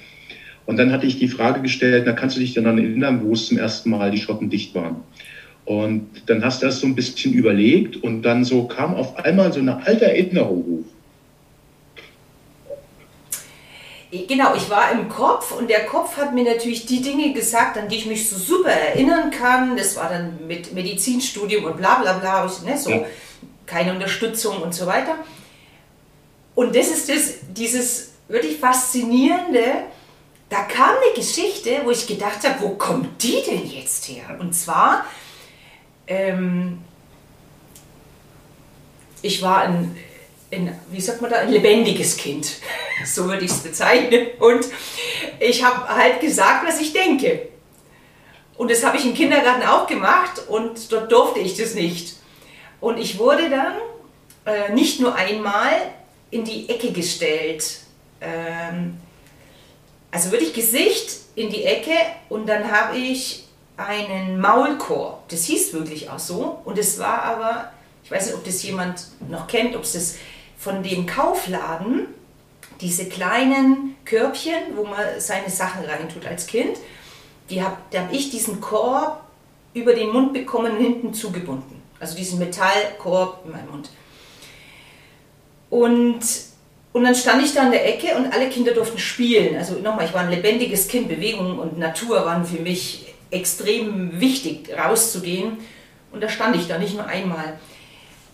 [0.66, 3.47] Und dann hatte ich die Frage gestellt, na kannst du dich daran erinnern, wo es
[3.47, 4.97] zum ersten Mal die Schotten dicht waren?
[5.66, 9.54] Und dann hast du das so ein bisschen überlegt und dann so kam auf einmal
[9.54, 10.93] so eine alte Erinnerung hoch.
[14.28, 17.89] Genau, ich war im Kopf und der Kopf hat mir natürlich die Dinge gesagt, an
[17.89, 19.76] die ich mich so super erinnern kann.
[19.76, 22.89] Das war dann mit Medizinstudium und bla bla bla, ne, so.
[22.91, 23.05] Ja
[23.66, 25.16] keine Unterstützung und so weiter.
[26.55, 29.64] Und das ist das, dieses wirklich faszinierende,
[30.49, 34.38] da kam eine Geschichte, wo ich gedacht habe, wo kommt die denn jetzt her?
[34.39, 35.05] Und zwar,
[36.05, 36.84] ähm,
[39.22, 39.97] ich war ein,
[40.54, 42.47] ein, wie sagt man da, ein lebendiges Kind,
[43.06, 44.28] so würde ich es bezeichnen.
[44.39, 44.66] Und
[45.39, 47.49] ich habe halt gesagt, was ich denke.
[48.56, 52.18] Und das habe ich im Kindergarten auch gemacht und dort durfte ich das nicht.
[52.80, 53.74] Und ich wurde dann
[54.45, 55.72] äh, nicht nur einmal
[56.30, 57.80] in die Ecke gestellt.
[58.22, 58.97] Ähm,
[60.12, 61.95] also wirklich Gesicht in die Ecke
[62.30, 63.45] und dann habe ich
[63.78, 65.28] einen Maulkorb.
[65.30, 66.60] Das hieß wirklich auch so.
[66.66, 67.72] Und es war aber
[68.04, 70.16] Ich weiß nicht, ob das jemand noch kennt, ob es das
[70.64, 72.07] von dem Kaufladen,
[72.80, 76.78] diese kleinen Körbchen, wo man seine Sachen reintut als Kind,
[77.49, 77.78] die habe
[78.11, 79.22] ich diesen Korb
[79.74, 81.82] über den Mund bekommen und hinten zugebunden.
[81.99, 83.89] Also diesen Metallkorb in meinem Mund.
[85.70, 86.22] Und,
[86.93, 89.57] und dann stand ich da in der Ecke und alle Kinder durften spielen.
[89.57, 94.70] Also nochmal, ich war ein lebendiges Kind, Bewegung und Natur waren für mich extrem wichtig,
[94.78, 95.57] rauszugehen.
[96.14, 97.59] Und da stand ich da nicht nur einmal.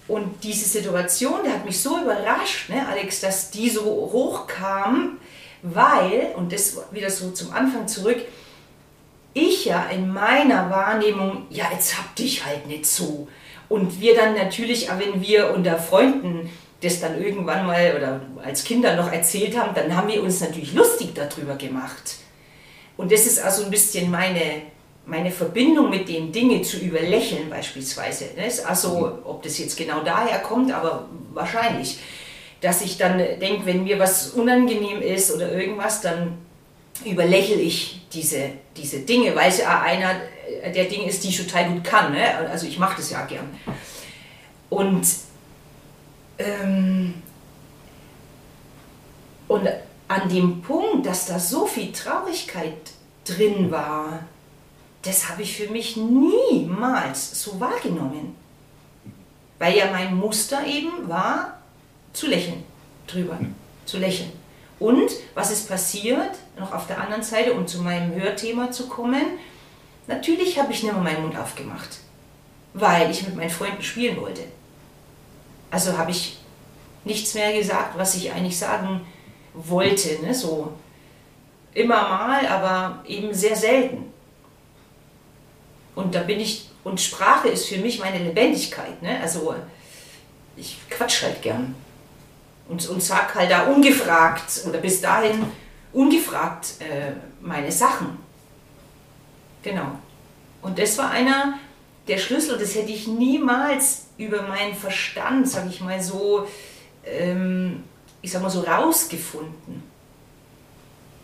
[0.10, 5.20] Und diese Situation, die hat mich so überrascht, ne, Alex, dass die so hochkam,
[5.62, 8.18] weil, und das wieder so zum Anfang zurück,
[9.36, 13.28] ich ja in meiner Wahrnehmung, ja, jetzt hab dich halt nicht so.
[13.70, 16.50] Und wir dann natürlich, wenn wir unter Freunden
[16.82, 20.74] das dann irgendwann mal oder als Kinder noch erzählt haben, dann haben wir uns natürlich
[20.74, 22.16] lustig darüber gemacht.
[22.98, 24.64] Und das ist also ein bisschen meine,
[25.10, 28.26] meine Verbindung mit den Dingen zu überlächeln beispielsweise.
[28.66, 32.00] Also, ob das jetzt genau daher kommt, aber wahrscheinlich.
[32.62, 36.38] Dass ich dann denke, wenn mir was unangenehm ist oder irgendwas, dann
[37.06, 40.16] überlächle ich diese, diese Dinge, weil es ja einer
[40.76, 42.12] der Dinge ist, die ich total gut kann.
[42.12, 42.38] Ne?
[42.50, 43.50] Also ich mache das ja gern.
[44.70, 45.08] Und,
[46.38, 47.14] ähm,
[49.48, 49.68] und
[50.08, 52.74] an dem Punkt, dass da so viel Traurigkeit
[53.24, 54.24] drin war,
[55.02, 58.36] das habe ich für mich niemals so wahrgenommen.
[59.58, 61.60] Weil ja mein Muster eben war,
[62.14, 62.64] zu lächeln
[63.08, 63.40] drüber,
[63.86, 64.32] zu lächeln.
[64.80, 69.24] Und was ist passiert, noch auf der anderen Seite, um zu meinem Hörthema zu kommen,
[70.08, 72.00] natürlich habe ich nicht mehr meinen Mund aufgemacht,
[72.74, 74.44] weil ich mit meinen Freunden spielen wollte.
[75.72, 76.38] Also habe ich
[77.04, 79.02] nichts mehr gesagt, was ich eigentlich sagen
[79.54, 80.34] wollte, ne?
[80.34, 80.72] so
[81.74, 84.09] immer mal, aber eben sehr selten.
[86.00, 89.20] Und da bin ich, und Sprache ist für mich meine Lebendigkeit, ne?
[89.22, 89.54] also
[90.56, 91.76] ich quatsch halt gern
[92.70, 95.46] und, und sag halt da ungefragt oder bis dahin
[95.92, 98.18] ungefragt äh, meine Sachen.
[99.62, 99.92] Genau.
[100.62, 101.60] Und das war einer
[102.08, 106.48] der Schlüssel, das hätte ich niemals über meinen Verstand, sag ich mal so,
[107.04, 107.84] ähm,
[108.22, 109.84] ich sag mal so rausgefunden.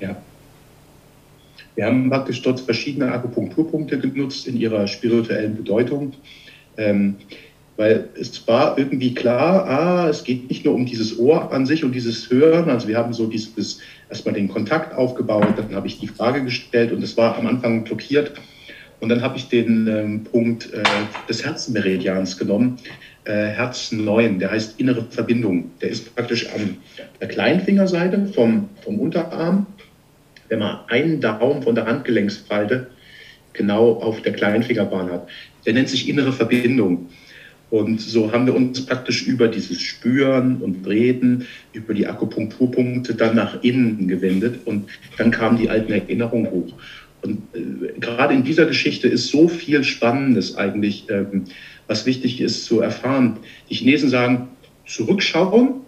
[0.02, 0.18] Ja.
[1.76, 6.14] Wir haben praktisch dort verschiedene Akupunkturpunkte genutzt in ihrer spirituellen Bedeutung.
[6.78, 7.16] Ähm,
[7.78, 11.84] weil es war irgendwie klar, ah, es geht nicht nur um dieses Ohr an sich
[11.84, 12.70] und dieses Hören.
[12.70, 16.94] Also wir haben so dieses, erstmal den Kontakt aufgebaut, dann habe ich die Frage gestellt
[16.94, 18.32] und es war am Anfang blockiert.
[19.02, 20.82] Und dann habe ich den ähm, Punkt äh,
[21.28, 22.78] des Herzenmeridians genommen,
[23.26, 25.72] äh, Herz 9, der heißt innere Verbindung.
[25.82, 26.78] Der ist praktisch an
[27.20, 29.68] der Kleinfingerseite vom, vom Unterarm.
[30.50, 32.88] Wenn man einen Daumen von der Handgelenksfalte
[33.56, 35.28] genau auf der Kleinfingerbahn hat.
[35.66, 37.10] Der nennt sich innere Verbindung.
[37.72, 43.36] Und so haben wir uns praktisch über dieses Spüren und Reden, über die Akupunkturpunkte dann
[43.36, 46.74] nach innen gewendet und dann kamen die alten Erinnerungen hoch.
[47.24, 51.46] Und äh, gerade in dieser Geschichte ist so viel Spannendes eigentlich, ähm,
[51.88, 53.38] was wichtig ist zu erfahren.
[53.70, 54.48] Die Chinesen sagen,
[54.86, 55.82] zurückschauen,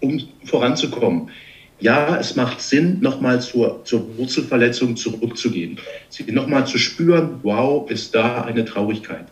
[0.00, 1.30] um voranzukommen.
[1.78, 5.78] Ja, es macht Sinn, nochmal zur, zur Wurzelverletzung zurückzugehen.
[6.08, 9.26] Sie nochmal zu spüren, wow, ist da eine Traurigkeit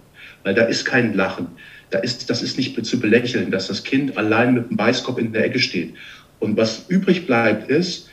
[0.45, 1.49] weil da ist kein Lachen.
[1.91, 5.33] Da ist, das ist nicht zu belächeln, dass das Kind allein mit dem Beißkopf in
[5.33, 5.95] der Ecke steht.
[6.39, 8.09] Und was übrig bleibt, ist,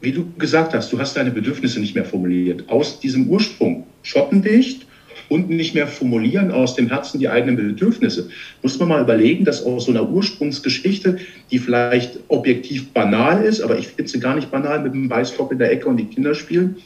[0.00, 2.68] wie du gesagt hast, du hast deine Bedürfnisse nicht mehr formuliert.
[2.68, 4.85] Aus diesem Ursprung, schottendicht,
[5.28, 8.28] und nicht mehr formulieren aus dem Herzen die eigenen Bedürfnisse.
[8.62, 11.18] Muss man mal überlegen, dass aus so einer Ursprungsgeschichte,
[11.50, 15.52] die vielleicht objektiv banal ist, aber ich finde sie gar nicht banal mit dem Weißkopf
[15.52, 16.76] in der Ecke und die Kinder spielen,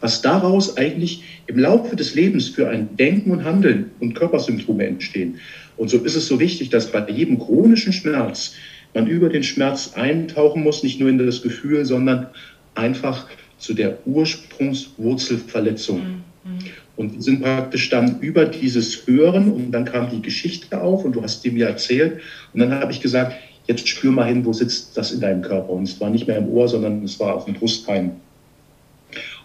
[0.00, 5.38] was daraus eigentlich im Laufe des Lebens für ein Denken und Handeln und Körpersymptome entstehen.
[5.76, 8.54] Und so ist es so wichtig, dass bei jedem chronischen Schmerz
[8.94, 12.26] man über den Schmerz eintauchen muss, nicht nur in das Gefühl, sondern
[12.74, 13.26] einfach
[13.58, 16.22] zu der Ursprungswurzelverletzung.
[16.44, 16.58] Mhm.
[16.98, 21.12] Und wir sind praktisch dann über dieses Hören und dann kam die Geschichte auf und
[21.12, 22.20] du hast die mir erzählt.
[22.52, 23.36] Und dann habe ich gesagt,
[23.68, 25.70] jetzt spür mal hin, wo sitzt das in deinem Körper.
[25.70, 28.16] Und es war nicht mehr im Ohr, sondern es war auf dem Brustbein.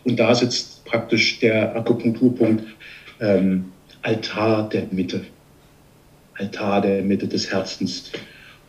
[0.04, 2.64] Und da sitzt praktisch der Akupunkturpunkt
[3.22, 3.66] ähm,
[4.02, 5.22] Altar der Mitte.
[6.40, 8.12] Altar der Mitte des Herzens.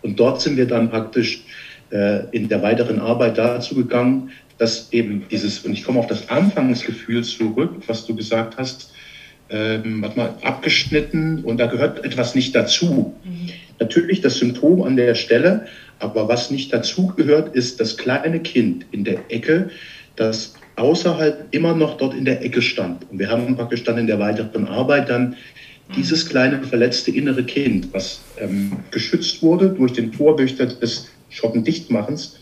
[0.03, 1.43] Und dort sind wir dann praktisch
[1.91, 6.29] äh, in der weiteren Arbeit dazu gegangen, dass eben dieses, und ich komme auf das
[6.29, 8.93] Anfangsgefühl zurück, was du gesagt hast,
[9.51, 13.15] ähm, warte mal, abgeschnitten und da gehört etwas nicht dazu.
[13.25, 13.51] Mhm.
[13.79, 15.67] Natürlich das Symptom an der Stelle,
[15.99, 19.71] aber was nicht dazu gehört, ist das kleine Kind in der Ecke,
[20.17, 23.09] das außerhalb immer noch dort in der Ecke stand.
[23.11, 25.37] Und wir haben praktisch dann in der weiteren Arbeit dann
[25.95, 32.37] Dieses kleine verletzte innere Kind, was ähm, geschützt wurde durch den Torwächter des Schottendichtmachens,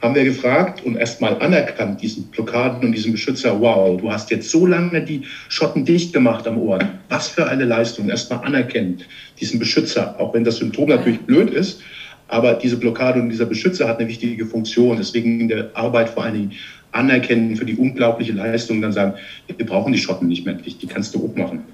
[0.00, 4.50] haben wir gefragt und erstmal anerkannt, diesen Blockaden und diesen Beschützer, wow, du hast jetzt
[4.50, 6.78] so lange die Schotten dicht gemacht am Ohr.
[7.08, 8.08] Was für eine Leistung.
[8.08, 9.02] Erstmal anerkennen,
[9.38, 11.82] diesen Beschützer, auch wenn das Symptom natürlich blöd ist,
[12.28, 14.96] aber diese Blockade und dieser Beschützer hat eine wichtige Funktion.
[14.96, 16.52] Deswegen in der Arbeit vor allen Dingen
[16.92, 19.14] anerkennen für die unglaubliche Leistung, dann sagen,
[19.54, 21.64] wir brauchen die Schotten nicht mehr, die kannst du auch machen.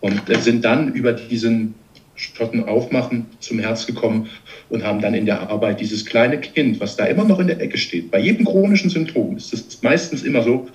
[0.00, 1.74] Und sind dann über diesen
[2.22, 4.28] Schotten aufmachen zum Herz gekommen
[4.68, 7.60] und haben dann in der Arbeit dieses kleine Kind, was da immer noch in der
[7.60, 8.10] Ecke steht.
[8.10, 10.68] Bei jedem chronischen Symptom ist es meistens immer so,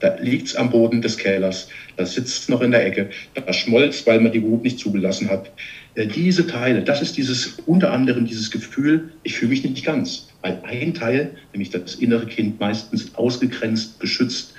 [0.00, 3.50] da liegt es am Boden des Kellers, da sitzt es noch in der Ecke, da
[3.54, 5.50] schmolz, weil man die Wut nicht zugelassen hat.
[5.94, 10.28] Äh, diese Teile, das ist dieses unter anderem dieses Gefühl, ich fühle mich nicht ganz,
[10.42, 14.52] weil ein Teil, nämlich das innere Kind, meistens ausgegrenzt, geschützt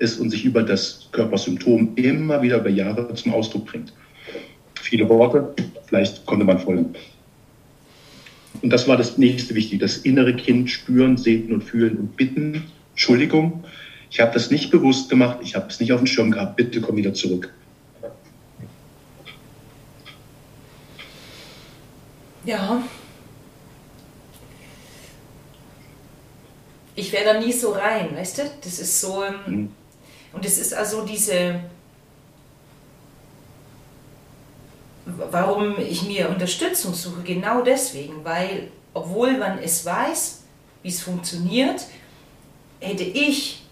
[0.00, 3.92] ist und sich über das Körpersymptom immer wieder über Jahre zum Ausdruck bringt
[4.90, 5.54] viele Worte,
[5.86, 6.94] vielleicht konnte man folgen.
[8.60, 12.64] Und das war das nächste Wichtige, das innere Kind spüren, sehen und fühlen und bitten.
[12.90, 13.64] Entschuldigung,
[14.10, 16.80] ich habe das nicht bewusst gemacht, ich habe es nicht auf dem Schirm gehabt, bitte
[16.80, 17.54] komm wieder zurück.
[22.44, 22.82] Ja.
[26.96, 28.42] Ich wäre da nie so rein, weißt du?
[28.62, 29.22] Das ist so.
[29.46, 29.70] Mhm.
[30.32, 31.60] Und es ist also diese
[35.06, 40.42] warum ich mir Unterstützung suche, genau deswegen, weil obwohl man es weiß,
[40.82, 41.86] wie es funktioniert,
[42.80, 43.62] hätte ich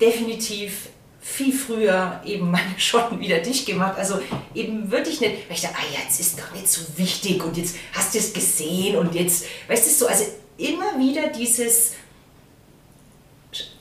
[0.00, 0.88] definitiv
[1.20, 3.98] viel früher eben meine Schotten wieder dicht gemacht.
[3.98, 4.20] Also
[4.54, 7.76] eben wirklich nicht, weil ich dachte, ah, jetzt ist doch nicht so wichtig und jetzt
[7.92, 10.24] hast du es gesehen und jetzt, weißt du so, also
[10.56, 11.92] immer wieder dieses,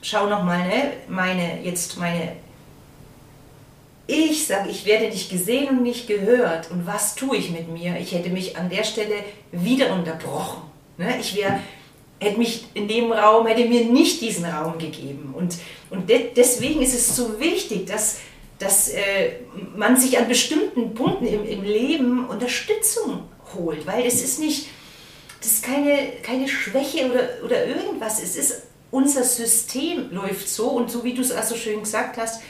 [0.01, 2.35] schau nochmal, ne, meine, jetzt meine
[4.07, 6.71] ich sage, ich werde nicht gesehen und nicht gehört.
[6.71, 7.97] Und was tue ich mit mir?
[7.99, 9.15] Ich hätte mich an der Stelle
[9.51, 10.61] wieder unterbrochen.
[10.97, 11.17] Ne?
[11.19, 11.59] Ich wäre,
[12.19, 15.33] hätte mich in dem Raum, hätte mir nicht diesen Raum gegeben.
[15.37, 15.55] Und,
[15.89, 18.19] und de deswegen ist es so wichtig, dass,
[18.59, 19.31] dass äh,
[19.75, 23.23] man sich an bestimmten Punkten im, im Leben Unterstützung
[23.55, 23.85] holt.
[23.85, 24.67] Weil das ist nicht,
[25.41, 28.23] das ist keine, keine Schwäche oder, oder irgendwas.
[28.23, 32.17] Es ist, unser System läuft so und so wie du es auch so schön gesagt
[32.17, 32.41] hast,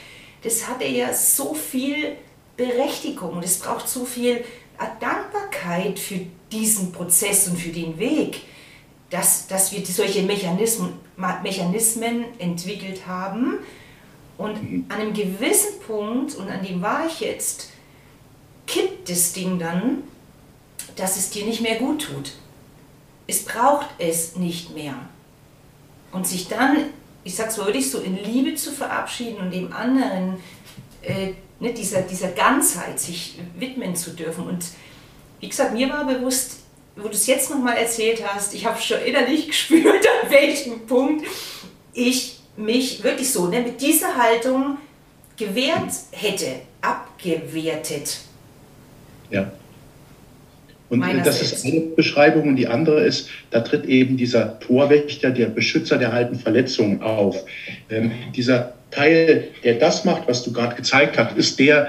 [0.42, 2.16] das hat ja so viel
[2.56, 4.44] Berechtigung und es braucht so viel
[5.00, 6.20] Dankbarkeit für
[6.52, 8.42] diesen Prozess und für den Weg,
[9.10, 10.92] dass, dass wir solche Mechanismen,
[11.42, 13.58] Mechanismen entwickelt haben.
[14.36, 14.84] Und mhm.
[14.88, 17.70] an einem gewissen Punkt, und an dem war ich jetzt,
[18.66, 20.04] kippt das Ding dann,
[20.96, 22.32] dass es dir nicht mehr gut tut.
[23.26, 24.94] Es braucht es nicht mehr.
[26.12, 26.76] Und sich dann
[27.28, 30.38] ich sag's wirklich so, in Liebe zu verabschieden und dem anderen,
[31.02, 34.46] äh, ne, dieser, dieser Ganzheit sich widmen zu dürfen.
[34.46, 34.64] Und
[35.40, 36.60] wie gesagt, mir war bewusst,
[36.96, 41.26] wo du es jetzt nochmal erzählt hast, ich habe schon innerlich gespürt, an welchem Punkt
[41.92, 44.78] ich mich wirklich so ne, mit dieser Haltung
[45.36, 48.20] gewehrt hätte, abgewertet.
[49.28, 49.52] Ja.
[50.90, 55.46] Und das ist eine Beschreibung und die andere ist, da tritt eben dieser Torwächter, der
[55.46, 57.44] Beschützer der alten Verletzungen auf.
[57.90, 61.88] Ähm, dieser Teil, der das macht, was du gerade gezeigt hast, ist der,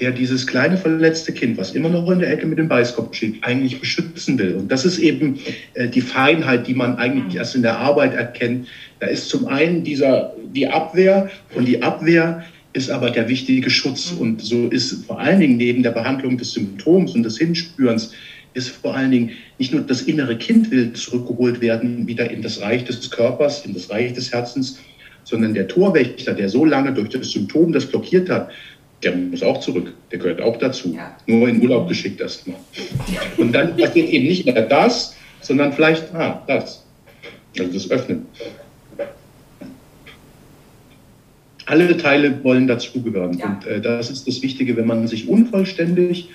[0.00, 3.44] der dieses kleine verletzte Kind, was immer noch in der Ecke mit dem Beißkopf steht,
[3.44, 4.56] eigentlich beschützen will.
[4.56, 5.38] Und das ist eben
[5.74, 7.38] äh, die Feinheit, die man eigentlich mhm.
[7.38, 8.66] erst in der Arbeit erkennt.
[8.98, 14.12] Da ist zum einen dieser, die Abwehr und die Abwehr ist aber der wichtige Schutz.
[14.12, 14.20] Mhm.
[14.20, 18.12] Und so ist vor allen Dingen neben der Behandlung des Symptoms und des Hinspürens
[18.54, 22.60] ist vor allen Dingen nicht nur das innere Kind will zurückgeholt werden, wieder in das
[22.60, 24.78] Reich des Körpers, in das Reich des Herzens,
[25.24, 28.50] sondern der Torwächter, der so lange durch das Symptom das blockiert hat,
[29.02, 29.92] der muss auch zurück.
[30.10, 30.94] Der gehört auch dazu.
[30.94, 31.16] Ja.
[31.26, 32.56] Nur in Urlaub geschickt erstmal.
[33.36, 36.84] Und dann passiert eben nicht mehr das, sondern vielleicht, ah, das.
[37.58, 38.26] Also das Öffnen.
[41.66, 43.38] Alle Teile wollen dazugehören.
[43.38, 43.46] Ja.
[43.46, 46.28] Und äh, das ist das Wichtige, wenn man sich unvollständig,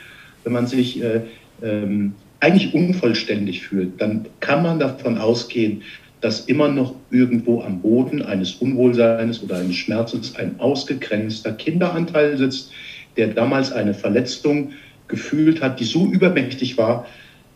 [0.43, 1.21] wenn man sich äh,
[1.61, 5.81] ähm, eigentlich unvollständig fühlt, dann kann man davon ausgehen,
[6.21, 12.71] dass immer noch irgendwo am Boden eines Unwohlseins oder eines Schmerzes ein ausgegrenzter Kinderanteil sitzt,
[13.17, 14.73] der damals eine Verletzung
[15.07, 17.05] gefühlt hat, die so übermächtig war,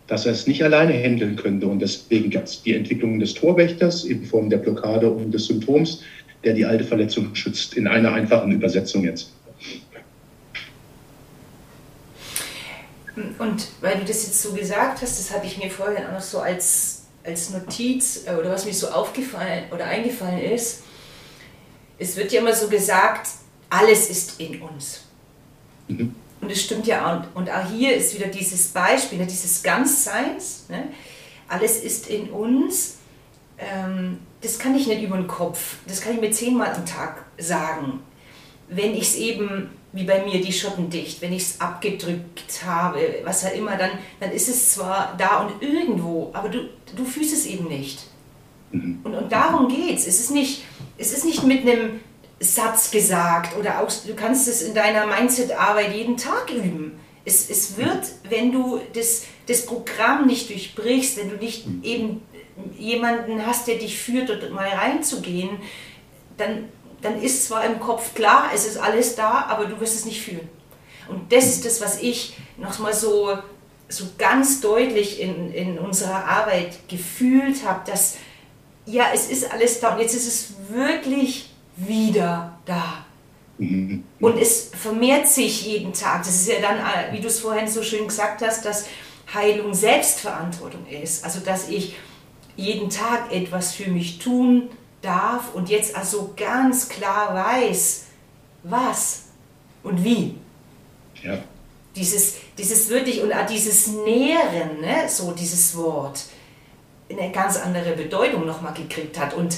[0.08, 1.68] dass er es nicht alleine handeln könnte.
[1.68, 6.04] Und deswegen gab es die Entwicklung des Torwächters in Form der Blockade und des Symptoms,
[6.44, 9.32] der die alte Verletzung schützt, in einer einfachen Übersetzung jetzt.
[13.40, 16.22] Und weil du das jetzt so gesagt hast, das hatte ich mir vorhin auch noch
[16.22, 20.84] so als, als Notiz äh, oder was mir so aufgefallen oder eingefallen ist.
[21.98, 23.28] Es wird ja immer so gesagt,
[23.70, 25.02] alles ist in uns.
[25.88, 26.16] Mhm.
[26.42, 27.36] Und es stimmt ja auch.
[27.36, 30.66] Und auch hier ist wieder dieses Beispiel, ne, dieses Ganzseins.
[30.70, 30.86] Ne?
[31.48, 32.98] Alles ist in uns.
[33.60, 35.76] Ähm, das kann ich nicht über den Kopf.
[35.88, 38.02] Das kann ich mir zehnmal am Tag sagen.
[38.68, 43.00] Wenn ich es eben, wie bei mir, die Schotten dicht, wenn ich es abgedrückt habe,
[43.24, 47.34] was auch immer, dann, dann ist es zwar da und irgendwo, aber du, du fühlst
[47.34, 48.00] es eben nicht.
[48.72, 49.00] Mhm.
[49.04, 50.08] Und, und darum geht es.
[50.08, 50.64] Es ist nicht,
[50.98, 52.00] es ist nicht mit einem
[52.40, 57.00] Satz gesagt oder auch, du kannst es in deiner Mindset-Arbeit jeden Tag üben.
[57.24, 62.22] Es, es wird, wenn du das, das Programm nicht durchbrichst, wenn du nicht eben
[62.78, 65.50] jemanden hast, der dich führt, dort mal reinzugehen,
[66.38, 66.70] dann,
[67.02, 70.22] dann ist zwar im Kopf klar, es ist alles da, aber du wirst es nicht
[70.22, 70.48] fühlen.
[71.10, 73.38] Und das ist das, was ich nochmal so,
[73.90, 78.18] so ganz deutlich in, in unserer Arbeit gefühlt habe, dass
[78.86, 83.06] ja, es ist alles da und jetzt ist es wirklich wieder da.
[83.58, 84.04] Mhm.
[84.20, 86.24] Und es vermehrt sich jeden Tag.
[86.24, 88.88] Das ist ja dann, äh, wie du es vorhin so schön gesagt hast, dass
[89.34, 91.24] Heilung Selbstverantwortung ist.
[91.24, 91.96] Also, dass ich
[92.56, 94.70] jeden Tag etwas für mich tun
[95.02, 98.06] darf und jetzt also ganz klar weiß,
[98.64, 99.24] was
[99.84, 100.36] und wie.
[101.24, 101.40] Ja.
[101.96, 106.24] Dieses, dieses wirklich und dieses Nähren, ne, so dieses Wort,
[107.10, 109.34] eine ganz andere Bedeutung nochmal gekriegt hat.
[109.34, 109.58] Und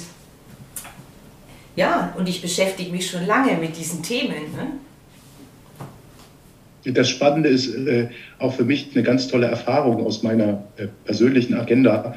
[1.75, 4.55] ja, und ich beschäftige mich schon lange mit diesen Themen.
[4.55, 4.79] Ne?
[6.91, 11.53] Das Spannende ist äh, auch für mich eine ganz tolle Erfahrung aus meiner äh, persönlichen
[11.53, 12.15] Agenda.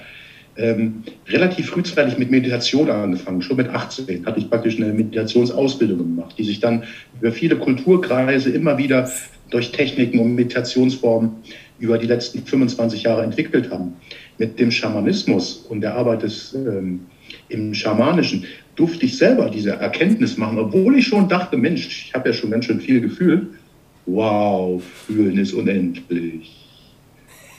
[0.59, 3.42] Ähm, relativ frühzeitig mit Meditation angefangen.
[3.42, 6.84] Schon mit 18 hatte ich praktisch eine Meditationsausbildung gemacht, die sich dann
[7.20, 9.11] über viele Kulturkreise immer wieder
[9.50, 11.30] durch Techniken und Meditationsformen
[11.78, 13.96] über die letzten 25 Jahre entwickelt haben.
[14.38, 17.00] Mit dem Schamanismus und der Arbeit des, ähm,
[17.50, 18.44] im Schamanischen
[18.76, 22.50] durfte ich selber diese Erkenntnis machen, obwohl ich schon dachte, Mensch, ich habe ja schon
[22.50, 23.48] ganz schön viel gefühlt.
[24.07, 26.66] Wow, fühlen ist unendlich.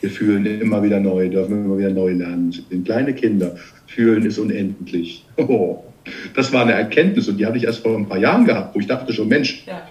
[0.01, 2.51] Wir fühlen immer wieder neu, dürfen immer wieder neu lernen.
[2.51, 3.55] Sind kleine Kinder.
[3.87, 5.23] Fühlen ist unendlich.
[5.37, 5.83] Oh,
[6.35, 8.79] das war eine Erkenntnis und die hatte ich erst vor ein paar Jahren gehabt, wo
[8.79, 9.87] ich dachte schon, Mensch, ja.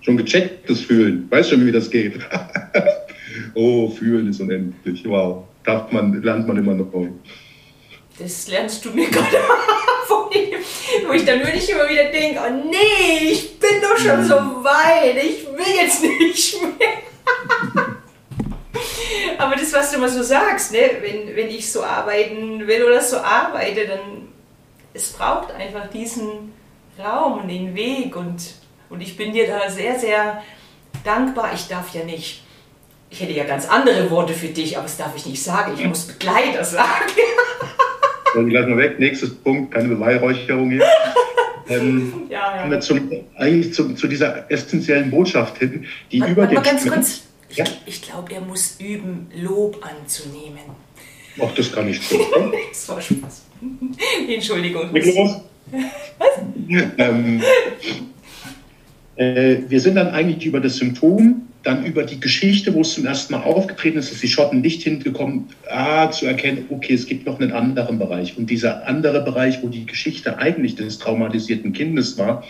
[0.00, 2.14] schon gechecktes Fühlen, weiß schon, wie das geht.
[3.54, 5.04] oh, Fühlen ist unendlich.
[5.06, 6.92] Wow, darf man, lernt man immer noch.
[8.18, 9.36] Das lernst du mir gerade
[11.06, 14.64] wo ich dann wirklich immer wieder denke, oh nee, ich bin doch schon so mhm.
[14.64, 17.11] weit, ich will jetzt nicht mehr.
[19.38, 20.78] Aber das, was du immer so sagst, ne?
[21.00, 24.28] wenn, wenn ich so arbeiten will oder so arbeite, dann
[24.94, 26.52] es braucht einfach diesen
[26.98, 28.42] Raum und den Weg und,
[28.90, 30.42] und ich bin dir da sehr, sehr
[31.04, 31.50] dankbar.
[31.54, 32.42] Ich darf ja nicht,
[33.10, 35.72] ich hätte ja ganz andere Worte für dich, aber das darf ich nicht sagen.
[35.78, 36.88] Ich muss Begleiter sagen.
[38.34, 38.98] So, die lassen wir weg.
[38.98, 40.86] Nächstes Punkt, keine Beweihräucherung hier.
[41.68, 42.80] Ähm, ja, ja.
[42.80, 46.60] Zum, eigentlich zu, zu, dieser essentiellen Botschaft hin, die mal, über den.
[46.60, 47.22] ganz kurz.
[47.56, 47.64] Ja?
[47.64, 50.62] Ich, ich glaube, er muss üben, Lob anzunehmen.
[51.40, 52.20] Ach, das kann ich schon.
[52.70, 53.42] das war Spaß.
[54.28, 54.92] Entschuldigung.
[54.92, 55.40] Nikolaus?
[56.18, 56.28] Was?
[56.98, 57.42] Ähm,
[59.16, 63.06] äh, wir sind dann eigentlich über das Symptom dann über die Geschichte, wo es zum
[63.06, 67.26] ersten Mal aufgetreten ist, dass die Schotten nicht hingekommen, ah, zu erkennen, okay, es gibt
[67.26, 68.36] noch einen anderen Bereich.
[68.36, 72.44] Und dieser andere Bereich, wo die Geschichte eigentlich des traumatisierten Kindes war,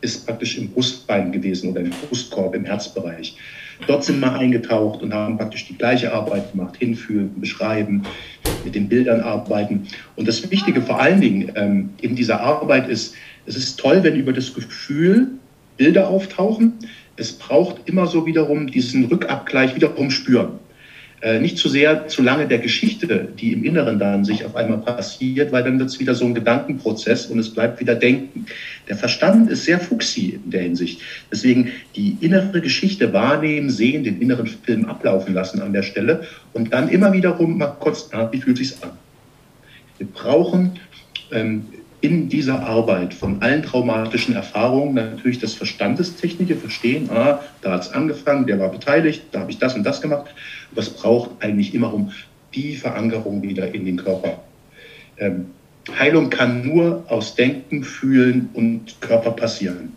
[0.00, 3.36] ist praktisch im Brustbein gewesen oder im Brustkorb, im Herzbereich.
[3.86, 8.02] Dort sind wir eingetaucht und haben praktisch die gleiche Arbeit gemacht, hinfühlen, beschreiben,
[8.64, 9.86] mit den Bildern arbeiten.
[10.16, 13.14] Und das Wichtige vor allen Dingen ähm, in dieser Arbeit ist,
[13.46, 15.28] es ist toll, wenn über das Gefühl
[15.76, 16.74] Bilder auftauchen,
[17.16, 20.58] es braucht immer so wiederum diesen Rückabgleich wiederum spüren.
[21.22, 24.78] Äh, nicht zu sehr, zu lange der Geschichte, die im Inneren dann sich auf einmal
[24.78, 28.44] passiert, weil dann wird es wieder so ein Gedankenprozess und es bleibt wieder Denken.
[28.86, 31.00] Der Verstand ist sehr fuchsi in der Hinsicht.
[31.32, 36.74] Deswegen die innere Geschichte wahrnehmen, sehen, den inneren Film ablaufen lassen an der Stelle und
[36.74, 38.90] dann immer wiederum mal kurz, ah, wie fühlt sich's an?
[39.96, 40.72] Wir brauchen
[41.32, 41.64] ähm,
[42.06, 47.92] in dieser Arbeit von allen traumatischen Erfahrungen natürlich das Verstandestechnische verstehen, ah, da hat es
[47.92, 50.26] angefangen, der war beteiligt, da habe ich das und das gemacht.
[50.76, 52.12] Es braucht eigentlich immer um
[52.54, 54.40] die Verankerung wieder in den Körper.
[55.18, 55.46] Ähm,
[55.98, 59.92] Heilung kann nur aus Denken, Fühlen und Körper passieren.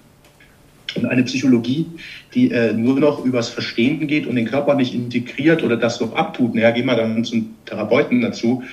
[0.95, 1.85] Und eine Psychologie,
[2.33, 6.15] die äh, nur noch übers Verstehen geht und den Körper nicht integriert oder das noch
[6.15, 8.63] abtut, naja, gehen wir dann zum Therapeuten dazu,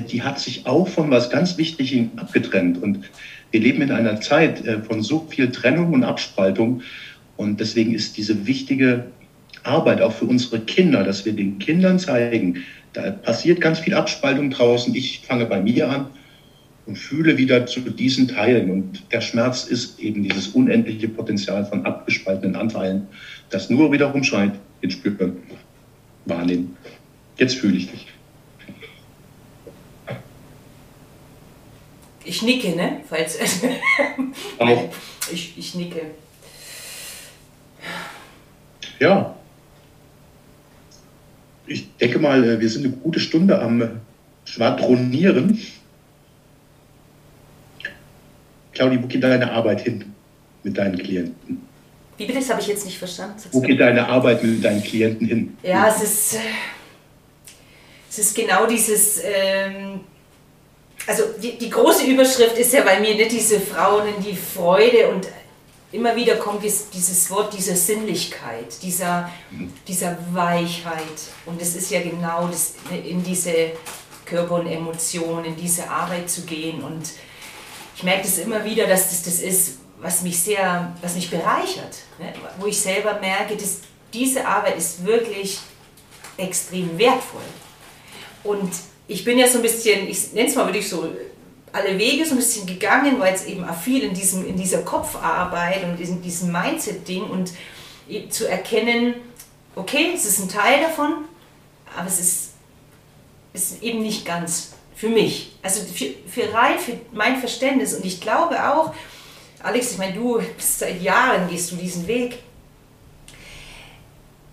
[0.00, 2.82] die hat sich auch von was ganz Wichtigem abgetrennt.
[2.82, 3.10] Und
[3.50, 6.82] wir leben in einer Zeit äh, von so viel Trennung und Abspaltung.
[7.36, 9.06] Und deswegen ist diese wichtige
[9.62, 14.50] Arbeit auch für unsere Kinder, dass wir den Kindern zeigen, da passiert ganz viel Abspaltung
[14.50, 14.94] draußen.
[14.94, 16.06] Ich fange bei mir an.
[16.86, 18.70] und fühle wieder zu diesen Teilen.
[18.70, 23.08] Und der Schmerz ist eben dieses unendliche Potenzial von abgespaltenen Anteilen,
[23.50, 25.36] das nur wiederum scheint, den Spüren
[26.24, 26.76] wahrnehmen.
[27.38, 28.06] Jetzt fühle ich dich.
[32.26, 33.00] Ich nicke, ne?
[33.08, 33.38] Falls.
[35.32, 36.02] Ich, ich nicke.
[39.00, 39.34] Ja.
[41.66, 44.00] Ich denke mal, äh, wir sind eine gute Stunde am
[44.44, 45.60] Schwadronieren.
[48.72, 50.14] Claudi, wo geht deine Arbeit hin
[50.62, 51.66] mit deinen Klienten?
[52.16, 52.38] Wie bitte?
[52.38, 53.40] Das habe ich jetzt nicht verstanden.
[53.50, 55.56] Wo geht deine Arbeit mit deinen Klienten hin?
[55.64, 56.38] Ja, es ist, äh,
[58.08, 60.00] es ist genau dieses, ähm,
[61.06, 65.08] also die, die große Überschrift ist ja bei mir nicht diese Frauen in die Freude
[65.08, 65.28] und
[65.92, 69.30] immer wieder kommt dieses Wort dieser Sinnlichkeit, dieser,
[69.86, 71.04] dieser Weichheit.
[71.46, 73.72] Und es ist ja genau das, in diese
[74.24, 76.82] Körper und Emotionen, in diese Arbeit zu gehen.
[76.82, 77.10] Und
[77.96, 81.96] ich merke das immer wieder, dass das das ist, was mich sehr, was mich bereichert,
[82.18, 82.32] ne?
[82.58, 83.78] wo ich selber merke, dass
[84.12, 85.58] diese Arbeit ist wirklich
[86.36, 87.40] extrem wertvoll.
[88.44, 88.70] Und
[89.08, 91.08] ich bin ja so ein bisschen, ich nenne es mal wirklich so,
[91.72, 95.84] alle Wege so ein bisschen gegangen, weil es eben viel in, diesem, in dieser Kopfarbeit
[95.84, 97.52] und in diesem Mindset-Ding und
[98.30, 99.14] zu erkennen,
[99.74, 101.26] okay, es ist ein Teil davon,
[101.96, 102.52] aber es ist,
[103.52, 105.52] ist eben nicht ganz für mich.
[105.62, 107.94] Also für, für rein, für mein Verständnis.
[107.94, 108.94] Und ich glaube auch,
[109.62, 112.38] Alex, ich meine, du bist seit Jahren, gehst du diesen Weg.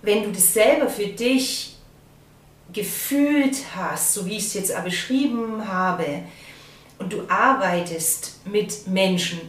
[0.02, 1.73] Wenn du das selber für dich
[2.74, 6.24] gefühlt hast, so wie ich es jetzt auch beschrieben habe,
[7.00, 9.40] und du arbeitest mit Menschen,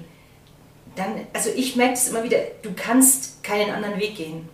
[0.97, 4.49] dann, also ich merke es immer wieder, du kannst keinen anderen Weg gehen.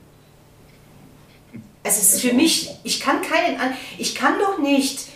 [1.82, 3.58] Also es ist für mich, ich kann keinen,
[3.98, 5.06] ich kann doch nicht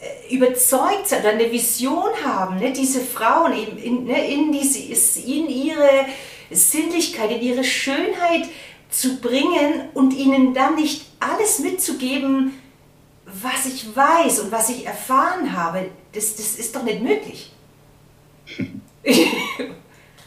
[0.00, 5.20] äh, überzeugt sein oder eine Vision haben, ne, diese Frauen eben in, ne, in, diese,
[5.20, 6.06] in ihre
[6.50, 8.48] Sinnlichkeit, in ihre Schönheit
[8.90, 12.58] zu bringen und ihnen dann nicht alles mitzugeben,
[13.32, 15.90] was ich weiß und was ich erfahren habe.
[16.12, 17.52] Das, das ist doch nicht möglich.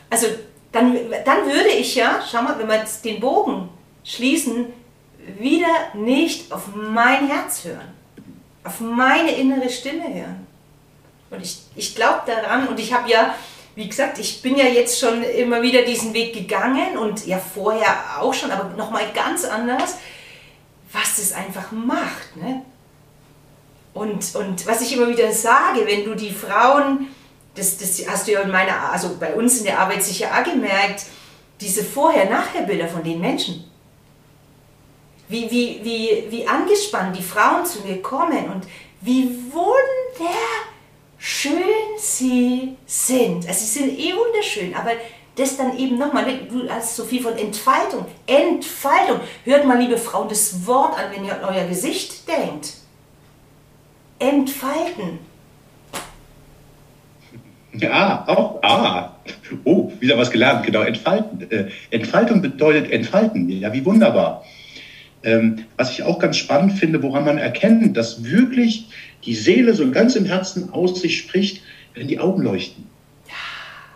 [0.09, 0.27] also
[0.71, 3.69] dann, dann würde ich ja, schau mal, wenn wir jetzt den Bogen
[4.03, 4.67] schließen,
[5.39, 7.95] wieder nicht auf mein Herz hören
[8.65, 10.47] auf meine innere Stimme hören.
[11.29, 13.35] Und ich, ich glaube daran und ich habe ja,
[13.75, 18.21] wie gesagt, ich bin ja jetzt schon immer wieder diesen Weg gegangen und ja vorher
[18.21, 19.97] auch schon, aber nochmal ganz anders,
[20.91, 22.35] was das einfach macht.
[22.35, 22.61] Ne?
[23.95, 27.07] Und, und was ich immer wieder sage, wenn du die Frauen,
[27.55, 30.43] das, das hast du ja in meiner, also bei uns in der Arbeit sicher auch
[30.43, 31.05] gemerkt,
[31.59, 33.65] diese Vorher-Nachher-Bilder von den Menschen
[35.27, 38.65] wie, wie, wie, wie angespannt die Frauen zu mir kommen und
[39.01, 40.29] wie wunderschön
[41.97, 43.47] sie sind.
[43.47, 44.91] Also sie sind eh wunderschön, aber
[45.35, 48.05] das dann eben nochmal, du hast so viel von Entfaltung.
[48.25, 49.19] Entfaltung.
[49.43, 52.75] Hört mal, liebe Frauen, das Wort an, wenn ihr an euer Gesicht denkt.
[54.19, 55.19] Entfalten.
[57.73, 59.15] Ja, auch, ah,
[59.65, 61.51] oh, wieder was gelernt, genau, entfalten.
[61.51, 64.45] Äh, Entfaltung bedeutet entfalten, ja, wie wunderbar.
[65.23, 68.87] Ähm, was ich auch ganz spannend finde, woran man erkennt, dass wirklich
[69.25, 71.63] die Seele so ganz im Herzen aus sich spricht,
[71.95, 72.85] wenn die Augen leuchten.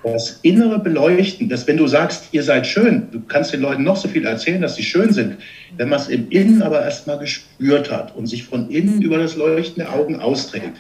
[0.04, 3.98] Das innere Beleuchten, dass wenn du sagst, ihr seid schön, du kannst den Leuten noch
[3.98, 5.38] so viel erzählen, dass sie schön sind.
[5.78, 9.36] Wenn man es im Innen aber erstmal gespürt hat und sich von innen über das
[9.36, 10.72] Leuchten der Augen austrägt,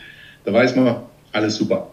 [0.45, 1.01] da weiß man,
[1.33, 1.89] alles super.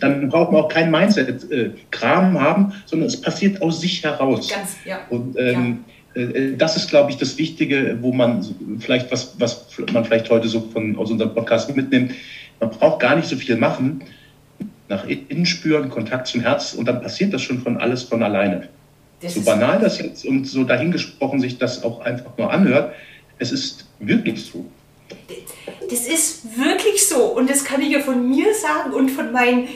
[0.00, 4.50] Dann braucht man auch kein Mindset-Kram haben, sondern es passiert aus sich heraus.
[4.50, 5.00] Ganz, ja.
[5.10, 8.44] Und ähm, ja äh, das ist, glaube ich, das Wichtige, wo man
[8.80, 12.12] vielleicht, was, was man vielleicht heute so von, aus unserem Podcast mitnimmt.
[12.60, 14.02] Man braucht gar nicht so viel machen.
[14.88, 18.68] Nach innen spüren, Kontakt zum Herz und dann passiert das schon von alles von alleine.
[19.20, 22.94] Das so banal das jetzt und so dahingesprochen sich das auch einfach nur anhört,
[23.38, 24.66] es ist wirklich so.
[25.88, 29.68] Das ist wirklich so und das kann ich ja von mir sagen und von meinen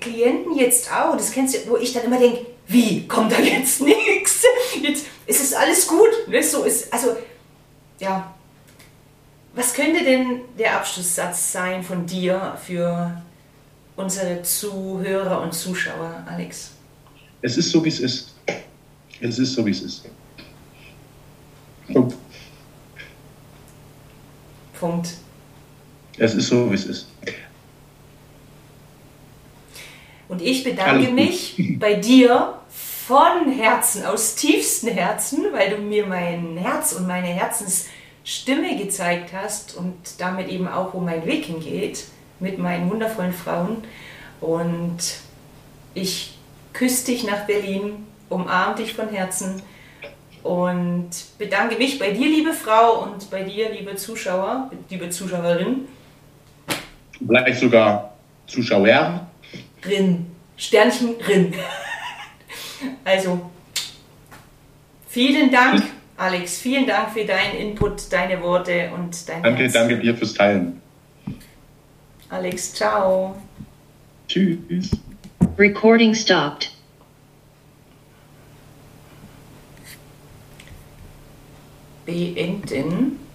[0.00, 1.16] Klienten jetzt auch.
[1.16, 4.42] Das kennst du, wo ich dann immer denke, wie kommt da jetzt nichts?
[4.82, 6.28] Jetzt ist es alles gut.
[6.28, 6.42] Ne?
[6.42, 7.16] So ist, also,
[8.00, 8.32] ja.
[9.54, 13.22] Was könnte denn der Abschlusssatz sein von dir für
[13.96, 16.72] unsere Zuhörer und Zuschauer, Alex?
[17.42, 18.34] Es ist so, wie es ist.
[19.20, 20.04] Es ist so, wie es ist.
[21.92, 22.14] Punkt.
[24.78, 25.08] Punkt.
[26.18, 27.06] Es ist so, wie es ist.
[30.28, 36.56] Und ich bedanke mich bei dir von Herzen, aus tiefstem Herzen, weil du mir mein
[36.56, 42.06] Herz und meine Herzensstimme gezeigt hast und damit eben auch, wo mein Weg hingeht
[42.40, 43.78] mit meinen wundervollen Frauen.
[44.40, 44.98] Und
[45.94, 46.38] ich
[46.72, 49.62] küsse dich nach Berlin, umarm dich von Herzen
[50.46, 55.88] und bedanke mich bei dir, liebe Frau, und bei dir, liebe Zuschauer, liebe Zuschauerin.
[57.18, 58.14] Vielleicht sogar
[58.46, 59.26] Zuschauer.
[59.84, 60.26] Rin.
[60.56, 61.52] Sternchen Rin.
[63.04, 63.50] Also,
[65.08, 65.82] vielen Dank,
[66.16, 66.58] Alex.
[66.58, 69.72] Vielen Dank für deinen Input, deine Worte und dein Danke, Herz.
[69.72, 70.80] danke dir fürs Teilen.
[72.30, 73.36] Alex, ciao.
[74.28, 74.90] Tschüss.
[75.56, 76.70] Recording stopped.
[82.04, 83.25] Beenden.